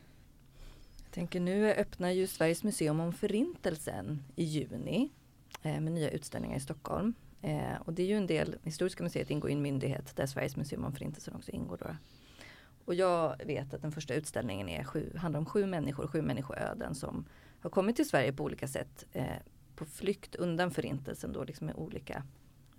[1.02, 5.10] Jag tänker nu öppnar ju Sveriges museum om förintelsen i juni
[5.62, 7.14] eh, med nya utställningar i Stockholm.
[7.42, 10.56] Eh, och det är ju en del, Historiska museet ingår i en myndighet där Sveriges
[10.56, 11.76] museum om förintelsen också ingår.
[11.76, 11.96] Då.
[12.84, 16.94] Och jag vet att den första utställningen är sju, handlar om sju människor, sju människoöden
[16.94, 17.24] som
[17.60, 19.06] har kommit till Sverige på olika sätt.
[19.12, 19.36] Eh,
[19.76, 22.22] på flykt undan förintelsen då liksom med olika,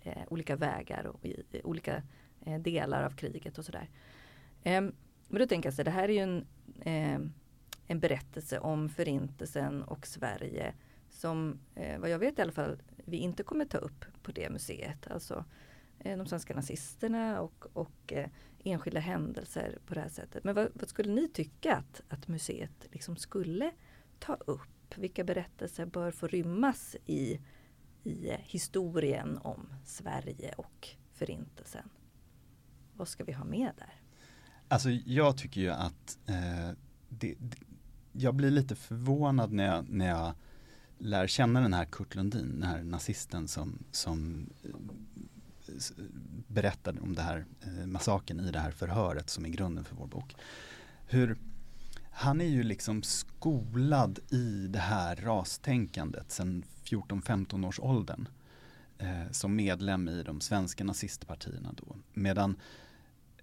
[0.01, 2.03] eh, olika vägar och i, i olika
[2.45, 3.89] eh, delar av kriget och sådär.
[4.63, 4.93] Ehm,
[5.27, 6.45] men då tänker jag så det här är ju en,
[6.81, 7.19] eh,
[7.87, 10.73] en berättelse om förintelsen och Sverige
[11.09, 14.49] som eh, vad jag vet i alla fall vi inte kommer ta upp på det
[14.49, 15.07] museet.
[15.07, 15.45] Alltså
[15.99, 18.29] eh, de svenska nazisterna och, och eh,
[18.63, 20.43] enskilda händelser på det här sättet.
[20.43, 23.71] Men vad, vad skulle ni tycka att, att museet liksom skulle
[24.19, 24.69] ta upp?
[24.95, 27.39] Vilka berättelser bör få rymmas i,
[28.03, 31.89] i eh, historien om Sverige och Förintelsen?
[32.93, 33.93] Vad ska vi ha med där?
[34.67, 36.69] Alltså jag tycker ju att eh,
[37.09, 37.57] det, det,
[38.11, 40.33] jag blir lite förvånad när jag, när jag
[41.03, 45.75] lär känna den här Kurt Lundin, den här nazisten som, som eh,
[46.47, 50.07] berättade om det här eh, massaken i det här förhöret som är grunden för vår
[50.07, 50.35] bok.
[51.07, 51.37] Hur
[52.11, 58.27] han är ju liksom skolad i det här rastänkandet sedan 14-15 års åldern.
[58.97, 61.95] Eh, som medlem i de svenska nazistpartierna då.
[62.13, 62.55] Medan,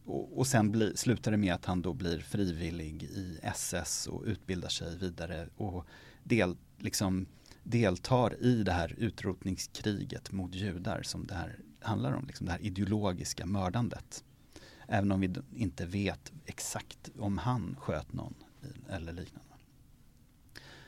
[0.04, 4.22] och, och sen bli, slutar det med att han då blir frivillig i SS och
[4.26, 5.86] utbildar sig vidare och
[6.24, 7.26] del, liksom,
[7.62, 12.26] deltar i det här utrotningskriget mot judar som det här handlar om.
[12.26, 14.24] Liksom det här ideologiska mördandet.
[14.88, 18.34] Även om vi inte vet exakt om han sköt någon
[18.88, 19.54] eller liknande.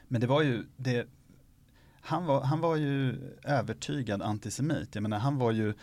[0.08, 1.06] Men det var ju, det,
[2.00, 4.94] han, var, han var ju övertygad antisemit.
[4.94, 5.74] Jag menar han var ju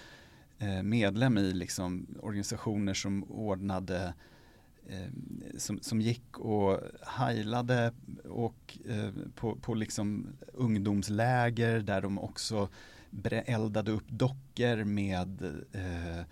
[0.57, 4.11] eh, medlem i liksom organisationer som ordnade eh,
[4.89, 7.93] Eh, som, som gick och heilade
[8.29, 12.69] och eh, på, på liksom ungdomsläger där de också
[13.45, 16.25] eldade upp dockor med eh,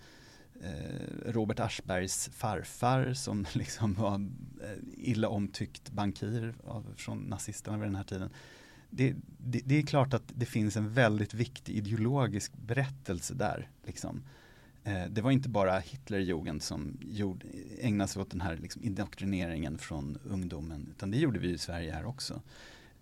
[0.62, 4.14] Eh, Robert Aschbergs farfar som liksom var
[4.62, 8.30] eh, illa omtyckt bankir av, från nazisterna vid den här tiden.
[8.90, 13.70] Det, det, det, är klart att det finns en väldigt viktig ideologisk berättelse där.
[13.86, 14.22] Liksom.
[14.84, 17.46] Eh, det var inte bara Hitlerjugend som gjorde,
[17.80, 21.92] ägnade sig åt den här liksom, indoktrineringen från ungdomen utan det gjorde vi i Sverige
[21.92, 22.42] här också.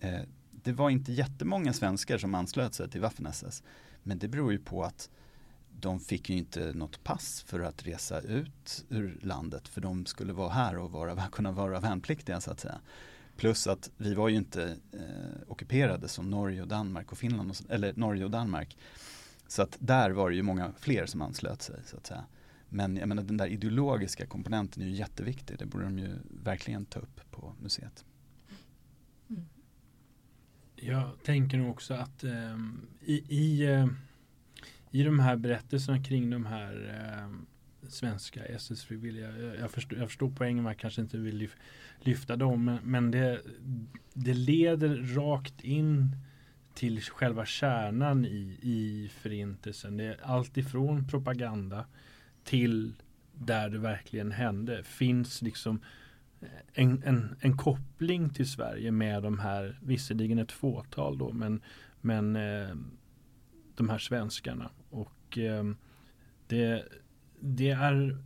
[0.00, 0.20] Eh,
[0.50, 3.62] det var inte jättemånga svenskar som anslöt sig till Waffen-SS
[4.02, 5.10] men det beror ju på att
[5.80, 10.32] de fick ju inte något pass för att resa ut ur landet för de skulle
[10.32, 12.80] vara här och vara, kunna vara värnpliktiga så att säga.
[13.36, 17.56] Plus att vi var ju inte eh, ockuperade som Norge och Danmark och Finland, och,
[17.68, 18.76] eller Norge och Danmark.
[19.48, 22.24] Så att där var det ju många fler som anslöt sig så att säga.
[22.68, 25.58] Men jag menar den där ideologiska komponenten är ju jätteviktig.
[25.58, 28.04] Det borde de ju verkligen ta upp på museet.
[29.30, 29.44] Mm.
[30.76, 32.58] Jag tänker nog också att eh,
[33.00, 33.86] i, i eh,
[34.90, 37.30] i de här berättelserna kring de här eh,
[37.88, 39.38] svenska SS-frivilliga.
[39.38, 41.48] Jag, jag, förstår, jag förstår poängen man kanske inte vill
[42.00, 43.40] lyfta dem men, men det,
[44.14, 46.16] det leder rakt in
[46.76, 49.96] till själva kärnan i, i förintelsen.
[49.96, 51.86] Det är allt ifrån propaganda
[52.44, 52.94] till
[53.32, 54.82] där det verkligen hände.
[54.82, 55.80] Finns liksom
[56.40, 61.62] eh, en, en, en koppling till Sverige med de här, visserligen ett fåtal då, men,
[62.00, 62.76] men eh,
[63.74, 64.70] de här svenskarna.
[64.90, 65.64] Och eh,
[66.46, 66.84] det,
[67.40, 68.18] det är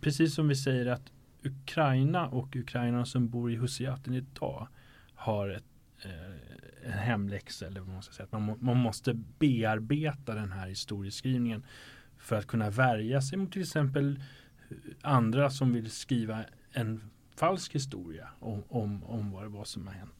[0.00, 4.68] precis som vi säger att Ukraina och Ukraina som bor i Husiaten idag
[5.14, 5.64] har ett,
[6.84, 8.28] en hemläxa eller vad man ska säga.
[8.38, 11.66] Man, man måste bearbeta den här historieskrivningen
[12.18, 14.20] för att kunna värja sig mot till exempel
[14.68, 19.86] eh, andra som vill skriva en falsk historia om, om, om vad det var som
[19.86, 20.14] har hänt.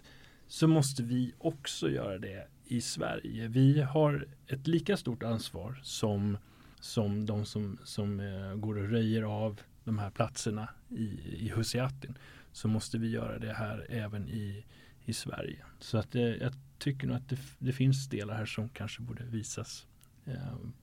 [0.46, 3.48] Så måste vi också göra det i Sverige.
[3.48, 6.38] Vi har ett lika stort ansvar som,
[6.80, 11.04] som de som, som eh, går och röjer av de här platserna i,
[11.46, 12.18] i Husiatin.
[12.52, 14.64] Så måste vi göra det här även i,
[15.04, 15.64] i Sverige.
[15.78, 19.24] Så att eh, jag tycker nog att det, det, finns delar här som kanske borde
[19.24, 19.86] visas
[20.24, 20.34] eh,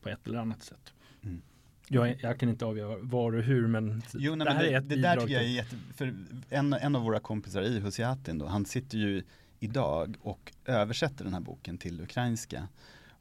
[0.02, 0.94] på ett eller annat sätt.
[1.22, 1.42] Mm.
[1.88, 4.78] Jag, jag, kan inte avgöra var och hur men jo, nej, det här det, är
[4.78, 6.16] ett det där tycker jag är jätte, för
[6.50, 9.24] en, en av våra kompisar i Husiatin då, han sitter ju
[9.60, 12.68] idag och översätter den här boken till ukrainska.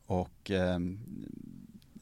[0.07, 0.79] Och eh,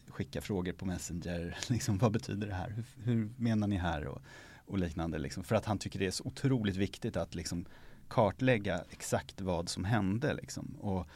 [0.08, 2.70] skickar frågor på Messenger, liksom, vad betyder det här?
[2.70, 4.06] Hur, hur menar ni här?
[4.06, 4.22] Och,
[4.66, 5.18] och liknande.
[5.18, 5.44] Liksom.
[5.44, 7.66] För att han tycker det är så otroligt viktigt att liksom,
[8.08, 10.34] kartlägga exakt vad som hände.
[10.34, 10.76] Liksom.
[10.80, 11.06] Och,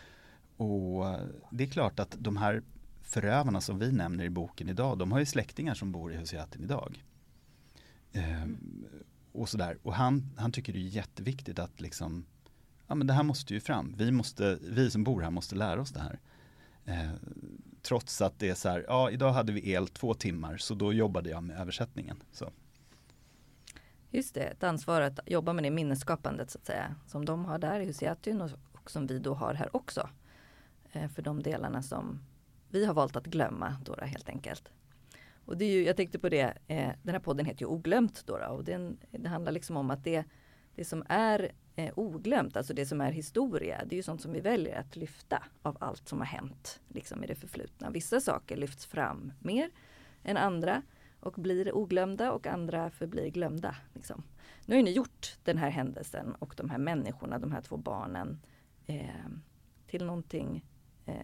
[0.56, 1.16] och
[1.50, 2.62] det är klart att de här
[3.02, 6.64] förövarna som vi nämner i boken idag, de har ju släktingar som bor i Husiatin
[6.64, 7.04] idag.
[8.12, 8.84] Ehm,
[9.32, 9.78] och sådär.
[9.82, 12.24] Och han, han tycker det är jätteviktigt att liksom
[12.86, 13.94] ja men det här måste ju fram.
[13.98, 16.20] Vi, måste, vi som bor här måste lära oss det här.
[16.84, 17.16] Ehm,
[17.82, 20.92] trots att det är så här, ja idag hade vi el två timmar så då
[20.92, 22.16] jobbade jag med översättningen.
[22.32, 22.50] Så.
[24.14, 26.94] Just det, ett ansvar att jobba med det minnesskapandet så att säga.
[27.06, 30.08] Som de har där i Husiatyn och, och som vi då har här också.
[30.92, 32.20] Eh, för de delarna som
[32.68, 34.72] vi har valt att glömma då, då helt enkelt.
[35.44, 38.26] Och det är ju, jag tänkte på det, eh, den här podden heter ju Oglömt
[38.26, 40.24] då, då och den, det handlar liksom om att det,
[40.74, 44.32] det som är eh, oglömt, alltså det som är historia, det är ju sånt som
[44.32, 47.90] vi väljer att lyfta av allt som har hänt liksom i det förflutna.
[47.90, 49.70] Vissa saker lyfts fram mer
[50.22, 50.82] än andra
[51.22, 53.76] och blir oglömda och andra förblir glömda.
[53.94, 54.22] Liksom.
[54.66, 58.40] Nu har ni gjort den här händelsen och de här människorna, de här två barnen
[58.86, 59.06] eh,
[59.86, 60.64] till någonting
[61.06, 61.14] eh,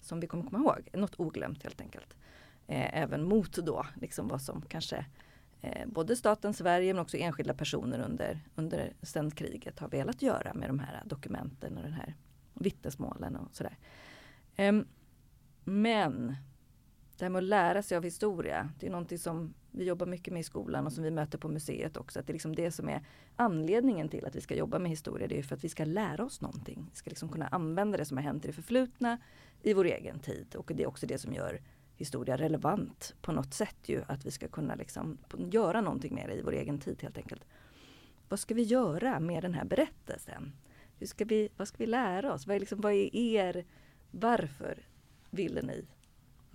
[0.00, 2.16] som vi kommer komma ihåg, något oglömt helt enkelt.
[2.66, 5.06] Eh, även mot då liksom vad som kanske
[5.60, 10.54] eh, både staten Sverige men också enskilda personer under, under sen kriget har velat göra
[10.54, 12.14] med de här dokumenten och den här
[12.54, 13.78] vittnesmålen och sådär.
[14.56, 14.74] Eh,
[15.64, 16.36] men
[17.18, 20.32] det här med att lära sig av historia, det är någonting som vi jobbar mycket
[20.32, 22.20] med i skolan och som vi möter på museet också.
[22.20, 23.04] Att det är liksom det som är
[23.36, 25.28] anledningen till att vi ska jobba med historia.
[25.28, 26.86] Det är för att vi ska lära oss någonting.
[26.90, 29.18] Vi ska liksom kunna använda det som har hänt i det förflutna
[29.62, 30.54] i vår egen tid.
[30.56, 31.60] Och det är också det som gör
[31.96, 34.02] historia relevant på något sätt ju.
[34.06, 37.44] Att vi ska kunna liksom göra någonting med det i vår egen tid helt enkelt.
[38.28, 40.52] Vad ska vi göra med den här berättelsen?
[40.98, 42.46] Hur ska vi, vad ska vi lära oss?
[42.46, 43.64] Vad är, liksom, vad är er,
[44.10, 44.86] varför
[45.30, 45.86] ville ni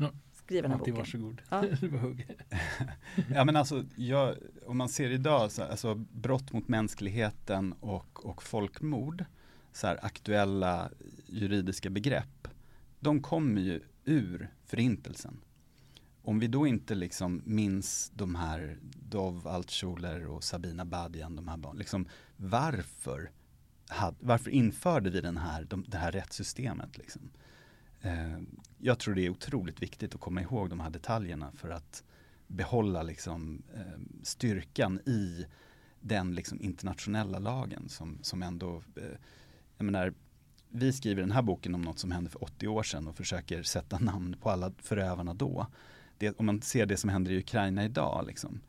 [0.01, 0.12] Ja
[0.52, 0.95] skriva den här boken?
[0.95, 1.41] varsågod.
[1.49, 1.64] Ja.
[3.36, 4.36] Ja men alltså, jag,
[4.66, 9.26] om man ser idag, så, alltså brott mot mänskligheten och, och folkmord,
[9.74, 10.89] så här, aktuella
[11.28, 12.47] juridiska begrepp,
[12.99, 15.41] de kommer ju ur förintelsen.
[16.24, 18.78] Om vi då inte liksom minns de här
[19.10, 23.32] Dov Altschuler och Sabina Badian, de här barnen, liksom, varför,
[23.88, 26.97] had, varför införde vi den här, de, det här rättssystemet?
[26.97, 27.32] Liksom?
[28.02, 28.38] Eh,
[28.78, 32.04] jag tror det är otroligt viktigt att komma ihåg de här detaljerna för att
[32.47, 35.45] behålla liksom, eh, styrkan i
[35.99, 39.18] den liksom, internationella lagen som, som ändå, eh,
[39.78, 40.14] jag menar,
[40.70, 43.64] vi skriver den här boken om något som hände för 80 år sedan och försöker
[43.64, 45.68] sätta namn på alla förövarna då.
[46.18, 48.62] Det, om man ser det som händer i Ukraina idag, liksom,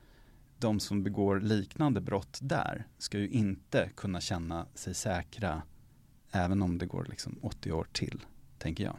[0.59, 5.63] de som begår liknande brott där ska ju inte kunna känna sig säkra
[6.31, 8.25] även om det går liksom 80 år till,
[8.59, 8.97] tänker jag.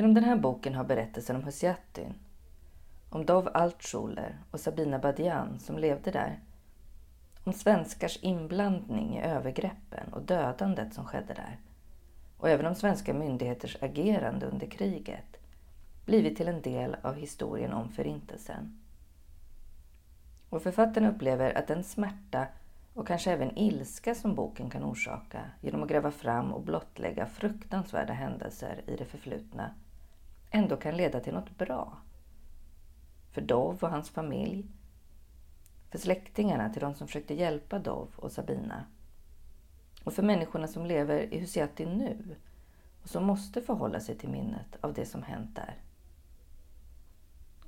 [0.00, 2.14] Genom den här boken har berättelsen om Husiatyn,
[3.10, 6.40] om Dov Altschuler och Sabina Badian som levde där,
[7.44, 11.58] om svenskars inblandning i övergreppen och dödandet som skedde där
[12.36, 15.36] och även om svenska myndigheters agerande under kriget
[16.04, 18.80] blivit till en del av historien om Förintelsen.
[20.50, 22.46] Och författaren upplever att den smärta
[22.94, 28.12] och kanske även ilska som boken kan orsaka genom att gräva fram och blottlägga fruktansvärda
[28.12, 29.74] händelser i det förflutna
[30.50, 31.98] ändå kan leda till något bra.
[33.32, 34.66] För Dov och hans familj,
[35.90, 38.84] för släktingarna till de som försökte hjälpa Dov och Sabina
[40.04, 42.36] och för människorna som lever i Husiati nu
[43.02, 45.74] och som måste förhålla sig till minnet av det som hänt där.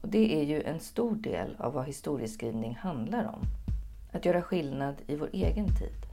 [0.00, 3.42] Och det är ju en stor del av vad historieskrivning handlar om.
[4.12, 6.06] Att göra skillnad i vår egen tid.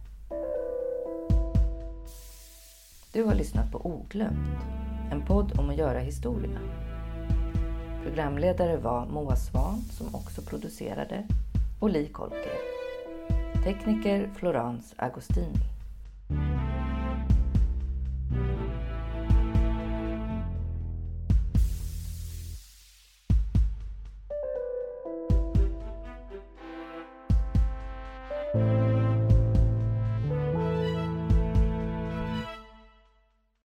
[3.13, 4.63] Du har lyssnat på Oglömt,
[5.11, 6.59] en podd om att göra historia.
[8.03, 11.23] Programledare var Moa Svan som också producerade
[11.79, 12.57] och Li Kolker.
[13.63, 15.59] Tekniker Florence Agostini.